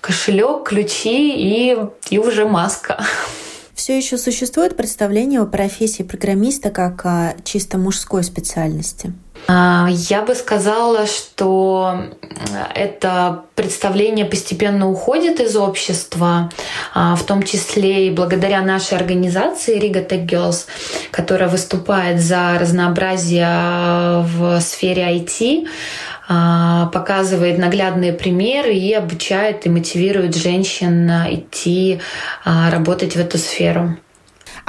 кошелек, 0.02 0.68
ключи 0.68 1.32
и, 1.34 1.78
и 2.10 2.18
уже 2.20 2.46
маска. 2.46 3.02
Все 3.74 3.98
еще 3.98 4.18
существует 4.18 4.76
представление 4.76 5.40
о 5.40 5.46
профессии 5.46 6.04
программиста 6.04 6.70
как 6.70 7.06
о 7.06 7.34
чисто 7.46 7.78
мужской 7.78 8.24
специальности? 8.26 9.14
А, 9.48 9.88
я 9.90 10.22
бы 10.22 10.36
сказала, 10.36 11.06
что 11.08 12.04
это 12.76 13.46
представление 13.56 14.26
постепенно 14.26 14.90
уходит 14.90 15.40
из 15.40 15.56
общества, 15.56 16.52
а, 16.94 17.16
в 17.16 17.24
том 17.24 17.44
числе 17.44 18.08
и 18.08 18.12
благодаря 18.12 18.62
нашей 18.62 18.98
организации 18.98 19.80
Riga 19.80 20.08
Tech 20.08 20.26
Girls, 20.26 20.66
которая 21.12 21.50
выступает 21.50 22.22
за 22.22 22.58
разнообразие 22.60 24.24
в 24.24 24.60
сфере 24.62 25.04
IT, 25.04 25.68
а, 26.28 26.88
показывает 26.88 27.58
наглядные 27.58 28.14
примеры 28.14 28.74
и 28.74 28.94
обучает 28.94 29.66
и 29.66 29.70
мотивирует 29.70 30.36
женщин 30.36 31.10
идти 31.10 32.02
работать 32.46 33.16
в 33.16 33.20
эту 33.20 33.38
сферу. 33.38 33.98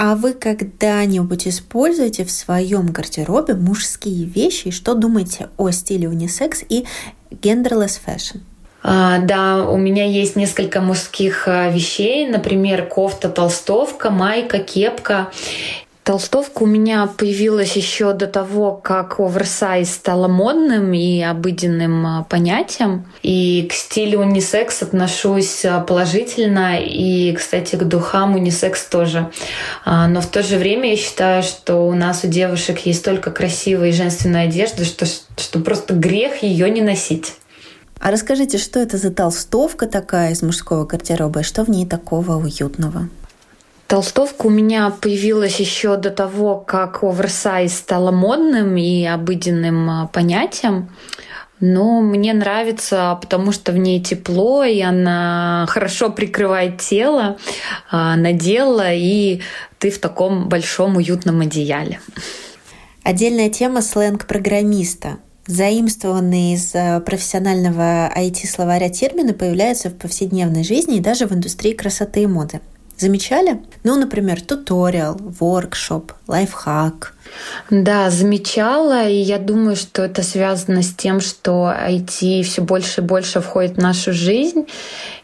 А 0.03 0.15
вы 0.15 0.33
когда-нибудь 0.33 1.47
используете 1.47 2.25
в 2.25 2.31
своем 2.31 2.87
гардеробе 2.87 3.53
мужские 3.53 4.25
вещи? 4.25 4.71
Что 4.71 4.95
думаете 4.95 5.51
о 5.59 5.71
стиле 5.73 6.09
унисекс 6.09 6.65
и 6.67 6.87
genderless 7.31 8.01
fashion? 8.07 8.41
А, 8.83 9.19
да, 9.19 9.63
у 9.69 9.77
меня 9.77 10.07
есть 10.07 10.37
несколько 10.37 10.81
мужских 10.81 11.47
а, 11.47 11.69
вещей, 11.69 12.27
например, 12.27 12.87
кофта, 12.87 13.29
толстовка, 13.29 14.09
майка, 14.09 14.61
кепка. 14.61 15.31
Толстовка 16.03 16.63
у 16.63 16.67
меня 16.67 17.07
появилась 17.07 17.77
еще 17.77 18.15
до 18.15 18.27
того, 18.27 18.73
как 18.73 19.21
оверсайз 19.21 19.91
стала 19.91 20.29
модным 20.29 20.95
и 20.95 21.21
обыденным 21.21 22.07
а, 22.07 22.23
понятием. 22.25 23.05
И 23.23 23.69
к 23.71 23.75
стилю 23.75 24.21
унисекс 24.21 24.83
отношусь 24.83 25.65
а, 25.65 25.81
положительно. 25.81 26.81
И, 26.81 27.33
кстати, 27.35 27.77
к 27.77 27.85
духам 27.85 28.35
унисекс 28.35 28.87
тоже. 28.87 29.31
А, 29.85 30.09
но 30.09 30.23
в 30.23 30.27
то 30.27 30.43
же 30.43 30.57
время 30.57 30.91
я 30.91 30.97
считаю, 30.97 31.43
что 31.43 31.87
у 31.87 31.93
нас 31.93 32.25
у 32.25 32.29
девушек 32.29 32.79
есть 32.87 33.01
столько 33.01 33.31
красивой 33.31 33.93
женственной 33.93 34.45
одежды, 34.45 34.85
что, 34.85 35.05
что 35.05 35.61
просто 35.61 35.93
грех 35.93 36.43
ее 36.43 36.71
не 36.71 36.81
носить. 36.81 37.35
А 38.01 38.11
расскажите, 38.11 38.57
что 38.57 38.81
это 38.81 38.97
за 38.97 39.11
толстовка 39.11 39.87
такая 39.87 40.33
из 40.33 40.41
мужского 40.41 40.87
гардероба 40.87 41.41
и 41.41 41.43
что 41.43 41.63
в 41.65 41.69
ней 41.69 41.87
такого 41.87 42.37
уютного? 42.37 43.11
Толстовка 43.91 44.47
у 44.47 44.51
меня 44.51 44.91
появилась 44.91 45.59
еще 45.59 45.97
до 45.97 46.11
того, 46.11 46.59
как 46.59 47.03
оверсайз 47.03 47.77
стала 47.77 48.13
модным 48.13 48.77
и 48.77 49.05
обыденным 49.05 49.91
а, 49.91 50.07
понятием. 50.07 50.91
Но 51.59 52.01
мне 52.01 52.33
нравится, 52.33 53.19
потому 53.21 53.51
что 53.51 53.73
в 53.73 53.79
ней 53.79 54.01
тепло, 54.01 54.63
и 54.63 54.81
она 54.81 55.67
хорошо 55.69 56.11
прикрывает 56.11 56.79
тело, 56.79 57.37
а, 57.91 58.15
надела, 58.15 58.95
и 58.95 59.41
ты 59.81 59.91
в 59.91 59.99
таком 59.99 60.49
большом 60.49 60.97
уютном 60.97 61.41
одеяле. 61.41 61.99
Отдельная 63.03 63.51
тема 63.51 63.83
сленг 63.83 64.27
программиста. 64.27 65.17
Заимствованные 65.49 66.55
из 66.55 66.73
а, 66.77 67.01
профессионального 67.01 68.09
IT-словаря 68.17 68.89
термины 68.89 69.35
появляются 69.35 69.91
в 69.91 69.97
повседневной 69.97 70.63
жизни 70.63 70.99
и 70.99 71.01
даже 71.01 71.27
в 71.27 71.33
индустрии 71.33 71.73
красоты 71.73 72.23
и 72.23 72.27
моды. 72.29 72.61
Замечали? 73.01 73.63
Ну, 73.83 73.97
например, 73.97 74.43
туториал, 74.43 75.17
воркшоп, 75.19 76.13
лайфхак. 76.27 77.15
Да, 77.71 78.11
замечала, 78.11 79.09
и 79.09 79.15
я 79.15 79.39
думаю, 79.39 79.75
что 79.75 80.03
это 80.03 80.23
связано 80.23 80.83
с 80.83 80.93
тем, 80.93 81.21
что 81.23 81.73
IT 81.75 82.43
все 82.43 82.61
больше 82.61 83.01
и 83.01 83.05
больше 83.05 83.41
входит 83.41 83.77
в 83.77 83.81
нашу 83.81 84.13
жизнь, 84.13 84.67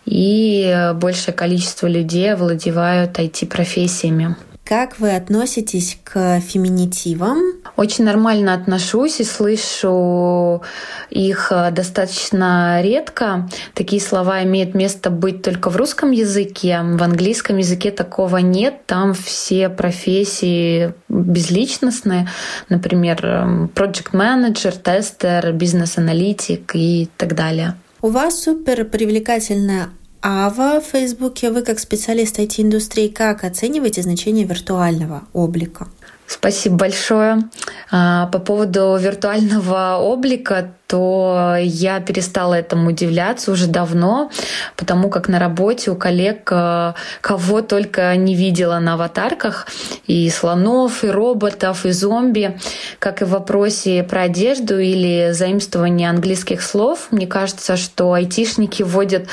и 0.07 0.93
большее 0.95 1.35
количество 1.35 1.87
людей 1.87 2.35
владевают 2.35 3.19
IT-профессиями. 3.19 4.37
Как 4.69 4.99
вы 4.99 5.15
относитесь 5.15 5.97
к 6.03 6.41
феминитивам? 6.41 7.39
Очень 7.77 8.05
нормально 8.05 8.53
отношусь 8.53 9.21
и 9.21 9.25
слышу 9.25 10.61
их 11.09 11.53
э, 11.53 11.71
достаточно 11.71 12.83
редко. 12.83 13.49
Такие 13.75 14.03
слова 14.03 14.43
имеют 14.43 14.75
место 14.75 15.11
быть 15.11 15.43
только 15.43 15.71
в 15.71 15.77
русском 15.77 16.11
языке. 16.11 16.81
В 16.83 17.01
английском 17.01 17.59
языке 17.59 17.93
такого 17.93 18.39
нет. 18.39 18.87
Там 18.87 19.15
все 19.15 19.69
профессии 19.69 20.95
безличностные. 21.09 22.29
Например, 22.69 23.25
эм, 23.25 23.71
project 23.73 24.11
manager, 24.15 24.77
тестер, 24.77 25.53
бизнес-аналитик 25.53 26.73
и 26.75 27.09
так 27.17 27.37
далее. 27.37 27.77
У 28.03 28.09
вас 28.09 28.43
супер 28.43 28.85
привлекательная 28.85 29.91
Ава 30.23 30.81
в 30.81 30.85
Фейсбуке. 30.85 31.51
Вы 31.51 31.63
как 31.63 31.79
специалист 31.79 32.39
IT-индустрии 32.39 33.09
как 33.09 33.45
оцениваете 33.45 34.03
значение 34.03 34.45
виртуального 34.45 35.23
облика? 35.33 35.89
Спасибо 36.27 36.77
большое. 36.77 37.49
А, 37.91 38.27
по 38.27 38.39
поводу 38.41 38.97
виртуального 38.99 39.99
облика, 39.99 40.75
то 40.87 41.57
я 41.61 42.01
перестала 42.01 42.55
этому 42.55 42.90
удивляться 42.90 43.51
уже 43.51 43.66
давно, 43.66 44.31
потому 44.77 45.09
как 45.09 45.29
на 45.29 45.38
работе 45.38 45.90
у 45.90 45.96
коллег 45.96 46.49
а, 46.53 46.94
кого 47.20 47.61
только 47.62 48.14
не 48.16 48.35
видела 48.35 48.79
на 48.79 48.94
аватарках, 48.94 49.66
и 50.07 50.31
слонов, 50.31 51.03
и 51.03 51.09
роботов, 51.09 51.85
и 51.87 51.90
зомби, 51.90 52.59
как 52.99 53.22
и 53.22 53.25
в 53.25 53.31
вопросе 53.31 54.03
про 54.05 54.22
одежду 54.22 54.79
или 54.79 55.31
заимствование 55.33 56.09
английских 56.09 56.62
слов. 56.62 57.09
Мне 57.11 57.27
кажется, 57.27 57.77
что 57.77 58.12
айтишники 58.12 58.83
вводят 58.83 59.27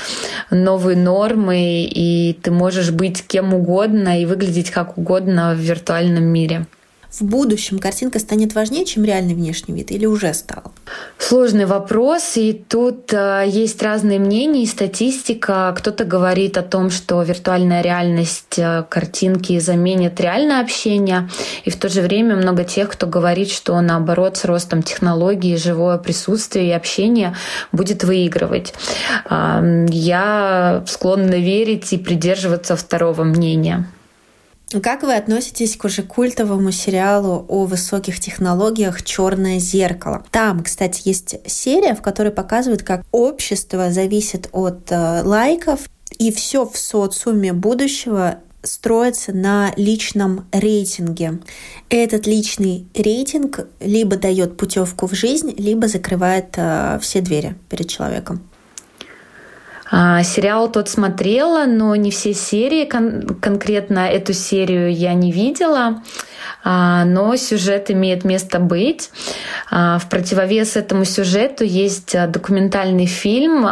новые 0.49 0.97
нормы, 0.97 1.83
и 1.83 2.33
ты 2.41 2.51
можешь 2.51 2.91
быть 2.91 3.25
кем 3.25 3.53
угодно 3.53 4.21
и 4.21 4.25
выглядеть 4.25 4.71
как 4.71 4.97
угодно 4.97 5.53
в 5.53 5.59
виртуальном 5.59 6.23
мире. 6.23 6.65
В 7.19 7.23
будущем 7.23 7.78
картинка 7.78 8.17
станет 8.17 8.56
важнее, 8.56 8.86
чем 8.86 9.04
реальный 9.04 9.36
внешний 9.36 9.76
вид, 9.76 9.91
или 9.91 10.06
уже 10.06 10.34
стала? 10.34 10.71
Сложный 11.19 11.65
вопрос, 11.65 12.38
и 12.38 12.54
тут 12.54 13.13
э, 13.13 13.45
есть 13.47 13.82
разные 13.84 14.19
мнения 14.19 14.63
и 14.63 14.65
статистика. 14.65 15.73
Кто-то 15.78 16.06
говорит 16.06 16.58
о 16.58 16.63
том, 16.63 16.89
что 16.89 17.21
виртуальная 17.21 17.82
реальность 17.82 18.58
э, 18.58 18.84
картинки 18.89 19.60
заменит 19.60 20.19
реальное 20.19 20.62
общение, 20.62 21.30
и 21.65 21.69
в 21.69 21.78
то 21.78 21.88
же 21.88 22.02
время 22.02 22.36
много 22.36 22.63
тех, 22.63 22.89
кто 22.89 23.06
говорит, 23.06 23.52
что 23.52 23.80
наоборот 23.80 24.38
с 24.38 24.45
ростом 24.45 24.82
технологий 24.82 25.56
живое 25.58 25.99
присутствие 25.99 26.69
и 26.69 26.71
общение 26.71 27.36
будет 27.71 28.04
выигрывать. 28.04 28.73
Э, 29.30 29.86
я 29.89 30.84
склонна 30.88 31.36
верить 31.36 31.93
и 31.93 31.97
придерживаться 31.97 32.76
второго 32.76 33.23
мнения. 33.23 33.86
Как 34.82 35.04
вы 35.04 35.15
относитесь 35.15 35.78
к 35.78 35.86
уже 35.86 36.02
культовому 36.02 36.71
сериалу 36.71 37.45
о 37.47 37.65
высоких 37.65 38.19
технологиях 38.19 39.04
«Черное 39.04 39.60
зеркало»? 39.60 40.26
Там, 40.32 40.63
кстати, 40.63 41.02
есть 41.06 41.36
серия, 41.45 41.93
в 41.93 42.02
которой 42.02 42.32
показывают, 42.32 42.82
как 42.82 43.04
общество 43.12 43.91
зависит 43.91 44.49
от 44.52 44.91
э, 44.91 45.21
лайков, 45.23 45.82
и 46.17 46.32
все 46.32 46.65
в 46.65 46.78
социуме 46.78 47.54
будущего 47.54 48.39
строится 48.63 49.34
на 49.34 49.73
личном 49.76 50.47
рейтинге. 50.52 51.39
Этот 51.89 52.26
личный 52.26 52.88
рейтинг 52.95 53.67
либо 53.80 54.15
дает 54.15 54.58
путевку 54.58 55.08
в 55.08 55.13
жизнь, 55.13 55.54
либо 55.58 55.88
закрывает 55.88 56.54
э, 56.56 56.97
все 57.02 57.21
двери 57.21 57.56
перед 57.69 57.89
человеком. 57.89 58.41
А, 59.95 60.23
сериал 60.23 60.71
тот 60.71 60.89
смотрела, 60.89 61.65
но 61.67 61.95
не 61.95 62.10
все 62.10 62.34
серии, 62.34 62.86
кон- 62.86 63.38
конкретно 63.39 63.99
эту 63.99 64.34
серию 64.34 64.91
я 64.91 65.13
не 65.13 65.32
видела. 65.32 66.01
А, 66.63 67.03
но 67.06 67.36
сюжет 67.36 67.91
имеет 67.91 68.23
место 68.23 68.60
быть. 68.60 69.10
А, 69.69 69.99
в 69.99 70.10
противовес 70.10 70.75
этому 70.75 71.06
сюжету 71.06 71.63
есть 71.63 72.15
а, 72.15 72.27
документальный 72.27 73.06
фильм 73.06 73.67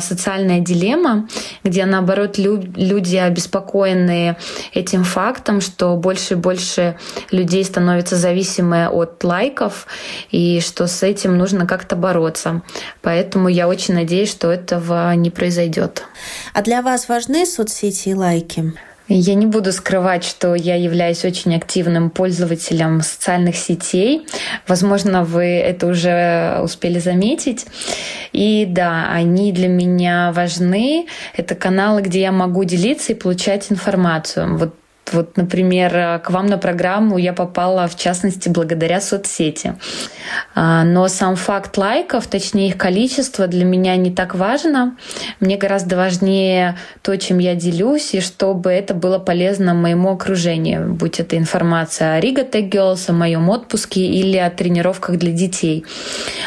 «Социальная 0.00 0.60
дилемма», 0.60 1.28
где, 1.64 1.84
наоборот, 1.84 2.38
люди 2.38 3.16
обеспокоены 3.16 4.36
этим 4.72 5.04
фактом, 5.04 5.60
что 5.60 5.96
больше 5.96 6.34
и 6.34 6.36
больше 6.36 6.96
людей 7.30 7.64
становятся 7.64 8.16
зависимы 8.16 8.88
от 8.88 9.22
лайков, 9.24 9.86
и 10.30 10.60
что 10.60 10.86
с 10.86 11.02
этим 11.02 11.36
нужно 11.36 11.66
как-то 11.66 11.96
бороться. 11.96 12.62
Поэтому 13.02 13.48
я 13.48 13.68
очень 13.68 13.94
надеюсь, 13.94 14.30
что 14.30 14.50
этого 14.50 15.12
не 15.14 15.30
произойдет. 15.30 16.04
А 16.54 16.62
для 16.62 16.82
вас 16.82 17.08
важны 17.08 17.46
соцсети 17.46 18.10
и 18.10 18.14
лайки? 18.14 18.72
Я 19.08 19.34
не 19.34 19.46
буду 19.46 19.72
скрывать, 19.72 20.24
что 20.24 20.54
я 20.54 20.74
являюсь 20.74 21.24
очень 21.24 21.56
активным 21.56 22.10
пользователем 22.10 23.00
социальных 23.00 23.56
сетей. 23.56 24.26
Возможно, 24.66 25.24
вы 25.24 25.44
это 25.44 25.86
уже 25.86 26.60
успели 26.62 26.98
заметить. 26.98 27.66
И 28.32 28.66
да, 28.68 29.08
они 29.10 29.52
для 29.52 29.68
меня 29.68 30.30
важны. 30.32 31.06
Это 31.34 31.54
каналы, 31.54 32.02
где 32.02 32.20
я 32.20 32.32
могу 32.32 32.64
делиться 32.64 33.12
и 33.12 33.16
получать 33.16 33.72
информацию. 33.72 34.58
Вот 34.58 34.74
вот, 35.12 35.36
например, 35.36 36.20
к 36.20 36.30
вам 36.30 36.46
на 36.46 36.58
программу 36.58 37.18
я 37.18 37.32
попала, 37.32 37.88
в 37.88 37.96
частности, 37.96 38.48
благодаря 38.48 39.00
соцсети. 39.00 39.74
А, 40.54 40.84
но 40.84 41.08
сам 41.08 41.36
факт 41.36 41.76
лайков, 41.76 42.26
точнее 42.26 42.68
их 42.68 42.76
количество, 42.76 43.46
для 43.46 43.64
меня 43.64 43.96
не 43.96 44.10
так 44.10 44.34
важно. 44.34 44.96
Мне 45.40 45.56
гораздо 45.56 45.96
важнее 45.96 46.76
то, 47.02 47.16
чем 47.16 47.38
я 47.38 47.54
делюсь, 47.54 48.14
и 48.14 48.20
чтобы 48.20 48.70
это 48.70 48.94
было 48.94 49.18
полезно 49.18 49.74
моему 49.74 50.12
окружению, 50.12 50.94
будь 50.94 51.20
это 51.20 51.36
информация 51.36 52.16
о 52.16 52.20
Riga 52.20 52.48
Tech 52.48 52.70
Girls, 52.70 53.08
о 53.08 53.12
моем 53.12 53.48
отпуске 53.48 54.00
или 54.06 54.36
о 54.36 54.50
тренировках 54.50 55.16
для 55.16 55.32
детей. 55.32 55.84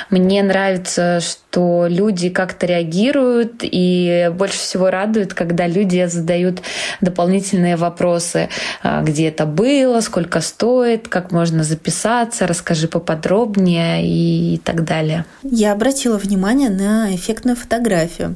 Мне 0.10 0.44
нравится, 0.44 1.20
что 1.22 1.88
люди 1.88 2.30
как-то 2.30 2.66
реагируют, 2.66 3.60
и 3.62 4.32
больше 4.34 4.58
всего 4.58 4.90
радует, 4.90 5.34
когда 5.34 5.68
люди 5.68 6.06
задают 6.06 6.62
дополнительные 7.02 7.76
вопросы. 7.76 8.50
А, 8.84 9.02
где 9.02 9.28
это 9.28 9.46
было, 9.46 10.02
сколько 10.02 10.42
стоит, 10.42 11.08
как 11.08 11.32
можно 11.32 11.64
записаться, 11.64 12.48
расскажи 12.48 12.88
поподробнее 12.88 14.06
и 14.06 14.58
так 14.60 14.84
далее. 14.84 15.26
Я 15.44 15.74
обратила 15.74 16.18
внимание 16.18 16.70
на 16.70 17.16
эффектную 17.16 17.56
фотографию. 17.56 18.36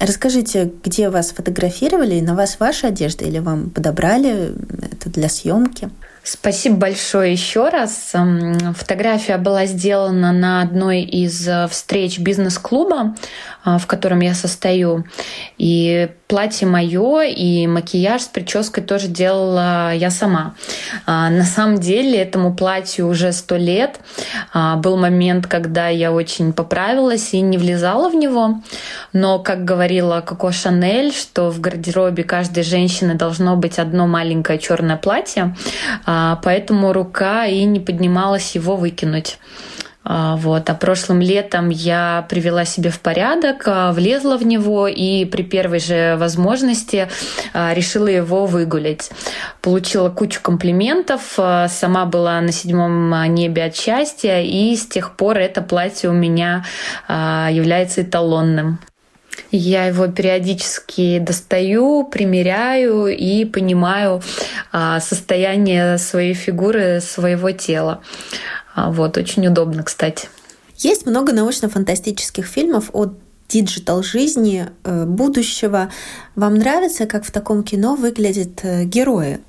Расскажите, 0.00 0.72
где 0.82 1.10
вас 1.10 1.30
фотографировали, 1.30 2.20
на 2.20 2.34
вас 2.34 2.58
ваша 2.58 2.88
одежда 2.88 3.24
или 3.24 3.38
вам 3.38 3.70
подобрали 3.70 4.52
это 4.92 5.10
для 5.10 5.28
съемки? 5.28 5.90
Спасибо 6.24 6.76
большое 6.76 7.32
еще 7.32 7.68
раз. 7.68 8.12
Фотография 8.76 9.38
была 9.38 9.66
сделана 9.66 10.32
на 10.32 10.62
одной 10.62 11.02
из 11.02 11.46
э, 11.48 11.66
встреч 11.68 12.20
бизнес-клуба, 12.20 13.16
э, 13.64 13.78
в 13.78 13.86
котором 13.86 14.20
я 14.20 14.34
состою. 14.34 15.04
И 15.58 16.10
платье 16.32 16.66
мое 16.66 17.24
и 17.24 17.66
макияж 17.66 18.22
с 18.22 18.26
прической 18.26 18.82
тоже 18.82 19.06
делала 19.06 19.92
я 19.92 20.10
сама. 20.10 20.54
А, 21.04 21.28
на 21.28 21.44
самом 21.44 21.78
деле 21.78 22.22
этому 22.22 22.54
платью 22.54 23.06
уже 23.06 23.32
сто 23.32 23.56
лет. 23.58 24.00
А, 24.54 24.76
был 24.76 24.96
момент, 24.96 25.46
когда 25.46 25.88
я 25.88 26.10
очень 26.10 26.54
поправилась 26.54 27.34
и 27.34 27.42
не 27.42 27.58
влезала 27.58 28.08
в 28.08 28.14
него. 28.14 28.62
Но, 29.12 29.40
как 29.40 29.66
говорила 29.66 30.22
Коко 30.22 30.52
Шанель, 30.52 31.12
что 31.12 31.50
в 31.50 31.60
гардеробе 31.60 32.24
каждой 32.24 32.62
женщины 32.62 33.14
должно 33.14 33.54
быть 33.56 33.78
одно 33.78 34.06
маленькое 34.06 34.58
черное 34.58 34.96
платье, 34.96 35.54
а, 36.06 36.40
поэтому 36.42 36.94
рука 36.94 37.44
и 37.44 37.62
не 37.64 37.78
поднималась 37.78 38.54
его 38.54 38.76
выкинуть. 38.76 39.36
А, 40.04 40.36
вот. 40.36 40.68
А 40.68 40.74
прошлым 40.74 41.20
летом 41.20 41.68
я 41.68 42.26
привела 42.28 42.64
себя 42.64 42.90
в 42.90 42.98
порядок, 43.00 43.62
а, 43.66 43.92
влезла 43.92 44.36
в 44.36 44.44
него 44.44 44.88
и 44.88 45.24
при 45.24 45.42
первой 45.42 45.78
же 45.78 46.16
возможности 46.18 47.08
а, 47.52 47.72
решила 47.74 48.08
его 48.08 48.46
выгулять. 48.46 49.10
Получила 49.60 50.10
кучу 50.10 50.40
комплиментов, 50.42 51.38
сама 51.68 52.04
была 52.04 52.40
на 52.40 52.50
седьмом 52.50 53.14
небе 53.32 53.64
от 53.64 53.76
счастья, 53.76 54.40
и 54.40 54.74
с 54.74 54.86
тех 54.86 55.16
пор 55.16 55.38
это 55.38 55.62
платье 55.62 56.10
у 56.10 56.12
меня 56.12 56.64
является 57.08 58.02
эталонным. 58.02 58.80
Я 59.50 59.86
его 59.86 60.06
периодически 60.08 61.18
достаю, 61.18 62.04
примеряю 62.04 63.06
и 63.06 63.44
понимаю 63.44 64.22
состояние 64.72 65.98
своей 65.98 66.34
фигуры, 66.34 67.00
своего 67.00 67.50
тела. 67.50 68.02
А, 68.74 68.90
вот, 68.90 69.18
очень 69.18 69.46
удобно, 69.46 69.82
кстати. 69.82 70.28
Есть 70.76 71.06
много 71.06 71.32
научно-фантастических 71.32 72.46
фильмов 72.46 72.90
о 72.92 73.12
digital 73.48 74.02
жизни 74.02 74.68
э, 74.84 75.04
будущего. 75.04 75.90
Вам 76.34 76.54
нравится, 76.54 77.06
как 77.06 77.24
в 77.24 77.30
таком 77.30 77.62
кино 77.62 77.94
выглядят 77.94 78.60
э, 78.62 78.84
герои? 78.84 79.40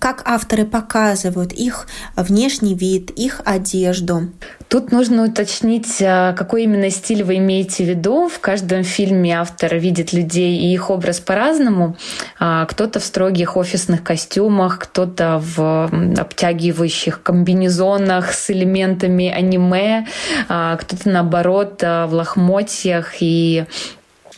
как 0.00 0.22
авторы 0.24 0.64
показывают 0.64 1.52
их 1.52 1.86
внешний 2.16 2.74
вид, 2.74 3.10
их 3.10 3.42
одежду. 3.44 4.30
Тут 4.70 4.92
нужно 4.92 5.24
уточнить, 5.24 6.00
а, 6.00 6.32
какой 6.32 6.62
именно 6.62 6.90
стиль 6.90 7.24
вы 7.24 7.38
имеете 7.38 7.84
в 7.84 7.88
виду. 7.88 8.28
В 8.28 8.38
каждом 8.38 8.84
фильме 8.84 9.36
автор 9.36 9.74
видит 9.74 10.12
людей 10.12 10.58
и 10.58 10.72
их 10.72 10.90
образ 10.90 11.18
по-разному. 11.18 11.96
А, 12.38 12.66
кто-то 12.66 13.00
в 13.00 13.04
строгих 13.04 13.56
офисных 13.56 14.04
костюмах, 14.04 14.78
кто-то 14.78 15.42
в 15.42 15.90
обтягивающих 16.16 17.20
комбинезонах 17.20 18.32
с 18.32 18.48
элементами 18.50 19.28
аниме, 19.28 20.06
а, 20.48 20.76
кто-то 20.76 21.08
наоборот 21.08 21.82
в 21.82 22.10
лохмотьях 22.12 23.14
и 23.18 23.64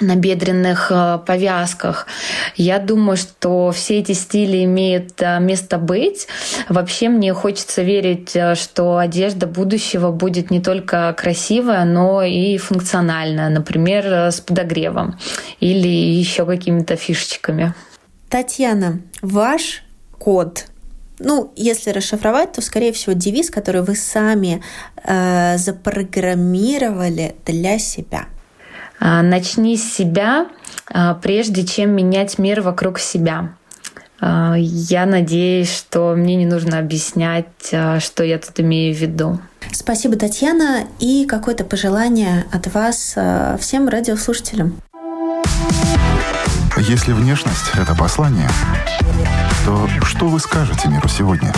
на 0.01 0.17
бедренных 0.17 0.91
э, 0.91 1.19
повязках. 1.27 2.07
Я 2.57 2.79
думаю, 2.79 3.17
что 3.17 3.71
все 3.73 3.99
эти 3.99 4.13
стили 4.13 4.65
имеют 4.65 5.21
э, 5.21 5.39
место 5.41 5.79
быть. 5.79 6.29
Вообще 6.69 7.09
мне 7.09 7.33
хочется 7.35 7.83
верить, 7.83 8.35
э, 8.35 8.55
что 8.55 8.99
одежда 8.99 9.47
будущего 9.47 10.11
будет 10.11 10.51
не 10.51 10.61
только 10.61 11.15
красивая, 11.17 11.85
но 11.85 12.23
и 12.23 12.57
функциональная, 12.59 13.49
например, 13.49 14.07
с 14.07 14.41
подогревом 14.41 15.19
или 15.61 15.89
еще 15.89 16.47
какими-то 16.47 16.97
фишечками. 16.97 17.75
Татьяна, 18.29 19.01
ваш 19.21 19.83
код 20.19 20.67
ну, 21.25 21.53
если 21.55 21.91
расшифровать, 21.91 22.53
то, 22.53 22.61
скорее 22.63 22.93
всего, 22.93 23.13
девиз, 23.13 23.51
который 23.51 23.83
вы 23.83 23.95
сами 23.95 24.63
э, 25.05 25.57
запрограммировали 25.57 27.37
для 27.47 27.79
себя. 27.79 28.27
А, 29.05 29.21
начни 29.23 29.77
с 29.77 29.93
себя, 29.93 30.47
а, 30.89 31.15
прежде 31.15 31.67
чем 31.67 31.91
менять 31.91 32.39
мир 32.39 32.61
вокруг 32.61 33.01
себя. 33.01 33.49
А, 34.21 34.55
я 34.57 35.07
надеюсь, 35.07 35.77
что 35.77 36.15
мне 36.17 36.37
не 36.37 36.47
нужно 36.47 36.79
объяснять, 36.79 37.47
что 37.99 38.23
я 38.23 38.39
тут 38.39 38.61
имею 38.61 38.95
в 38.95 38.99
виду. 38.99 39.41
Спасибо, 39.73 40.15
Татьяна, 40.15 40.85
и 41.01 41.27
какое-то 41.27 41.65
пожелание 41.65 42.45
от 42.53 42.73
вас 42.73 43.17
всем 43.59 43.89
радиослушателям. 43.89 44.77
Если 46.77 47.13
внешность— 47.13 47.73
это 47.75 47.97
послание, 47.97 48.49
то 49.65 49.89
что 50.05 50.27
вы 50.27 50.39
скажете 50.39 50.89
миру 50.89 51.09
сегодня? 51.09 51.53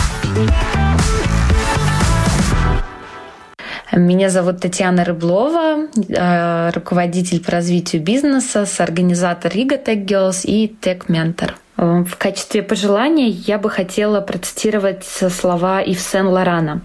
Меня 3.95 4.29
зовут 4.29 4.59
Татьяна 4.59 5.05
Рыблова, 5.05 5.87
э, 5.95 6.69
руководитель 6.71 7.41
по 7.41 7.51
развитию 7.51 8.01
бизнеса, 8.01 8.65
соорганизатор 8.65 9.49
Riga 9.49 9.81
Tech 9.81 10.05
Girls 10.05 10.41
и 10.43 10.67
Tech 10.67 11.07
Mentor. 11.07 11.53
Э, 11.77 12.03
в 12.03 12.17
качестве 12.17 12.61
пожелания 12.61 13.29
я 13.29 13.57
бы 13.57 13.69
хотела 13.69 14.19
процитировать 14.19 15.05
слова 15.05 15.79
Ив 15.79 15.97
Сен-Лорана. 15.97 16.81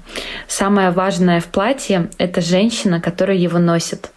«Самое 0.47 0.91
важное 0.93 1.41
в 1.41 1.47
платье— 1.47 2.11
это 2.19 2.41
женщина, 2.41 3.01
которая 3.01 3.37
его 3.37 3.59
носит». 3.59 4.13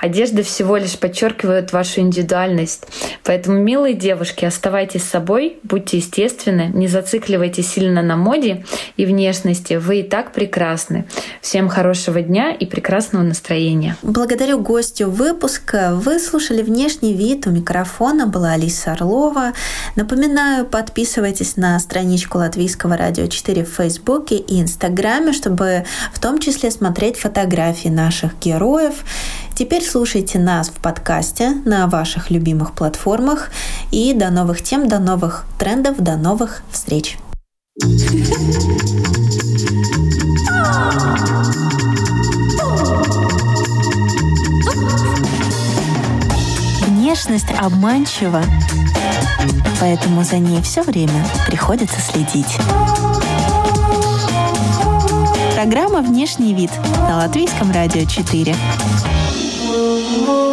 Одежда 0.00 0.42
всего 0.42 0.76
лишь 0.76 0.98
подчеркивает 0.98 1.72
вашу 1.72 2.00
индивидуальность. 2.00 2.84
Поэтому, 3.22 3.58
милые 3.58 3.94
девушки, 3.94 4.44
оставайтесь 4.44 5.04
собой, 5.04 5.58
будьте 5.62 5.98
естественны, 5.98 6.70
не 6.72 6.88
зацикливайтесь 6.88 7.70
сильно 7.70 8.02
на 8.02 8.16
моде 8.16 8.64
и 8.96 9.04
внешности. 9.04 9.74
Вы 9.74 10.00
и 10.00 10.02
так 10.02 10.32
прекрасны. 10.32 11.04
Всем 11.42 11.68
хорошего 11.68 12.22
дня 12.22 12.52
и 12.52 12.64
прекрасного 12.64 13.22
настроения. 13.22 13.96
Благодарю 14.02 14.60
гостю 14.60 15.10
выпуска. 15.10 15.90
Вы 15.94 16.18
слушали 16.18 16.62
«Внешний 16.62 17.12
вид». 17.12 17.46
У 17.46 17.50
микрофона 17.50 18.26
была 18.26 18.52
Алиса 18.52 18.92
Орлова. 18.92 19.52
Напоминаю, 19.96 20.64
подписывайтесь 20.64 21.56
на 21.56 21.78
страничку 21.78 22.38
Латвийского 22.38 22.96
радио 22.96 23.26
4 23.26 23.64
в 23.64 23.68
Фейсбуке 23.68 24.36
и 24.36 24.60
Инстаграме, 24.60 25.32
чтобы 25.32 25.84
в 26.12 26.20
том 26.20 26.38
числе 26.38 26.70
смотреть 26.70 27.18
фотографии 27.18 27.88
наших 27.88 28.38
героев. 28.40 29.04
Теперь 29.60 29.84
слушайте 29.84 30.38
нас 30.38 30.70
в 30.70 30.80
подкасте 30.80 31.50
на 31.66 31.86
ваших 31.86 32.30
любимых 32.30 32.72
платформах. 32.72 33.50
И 33.90 34.14
до 34.14 34.30
новых 34.30 34.62
тем, 34.62 34.88
до 34.88 34.98
новых 34.98 35.44
трендов, 35.58 35.98
до 35.98 36.16
новых 36.16 36.62
встреч. 36.70 37.18
Внешность 46.86 47.50
обманчива, 47.60 48.42
поэтому 49.78 50.24
за 50.24 50.38
ней 50.38 50.62
все 50.62 50.82
время 50.82 51.22
приходится 51.46 52.00
следить. 52.00 52.56
Программа 55.54 56.00
«Внешний 56.00 56.54
вид» 56.54 56.70
на 57.06 57.18
Латвийском 57.18 57.70
радио 57.70 58.06
4. 58.06 58.56
you. 60.20 60.49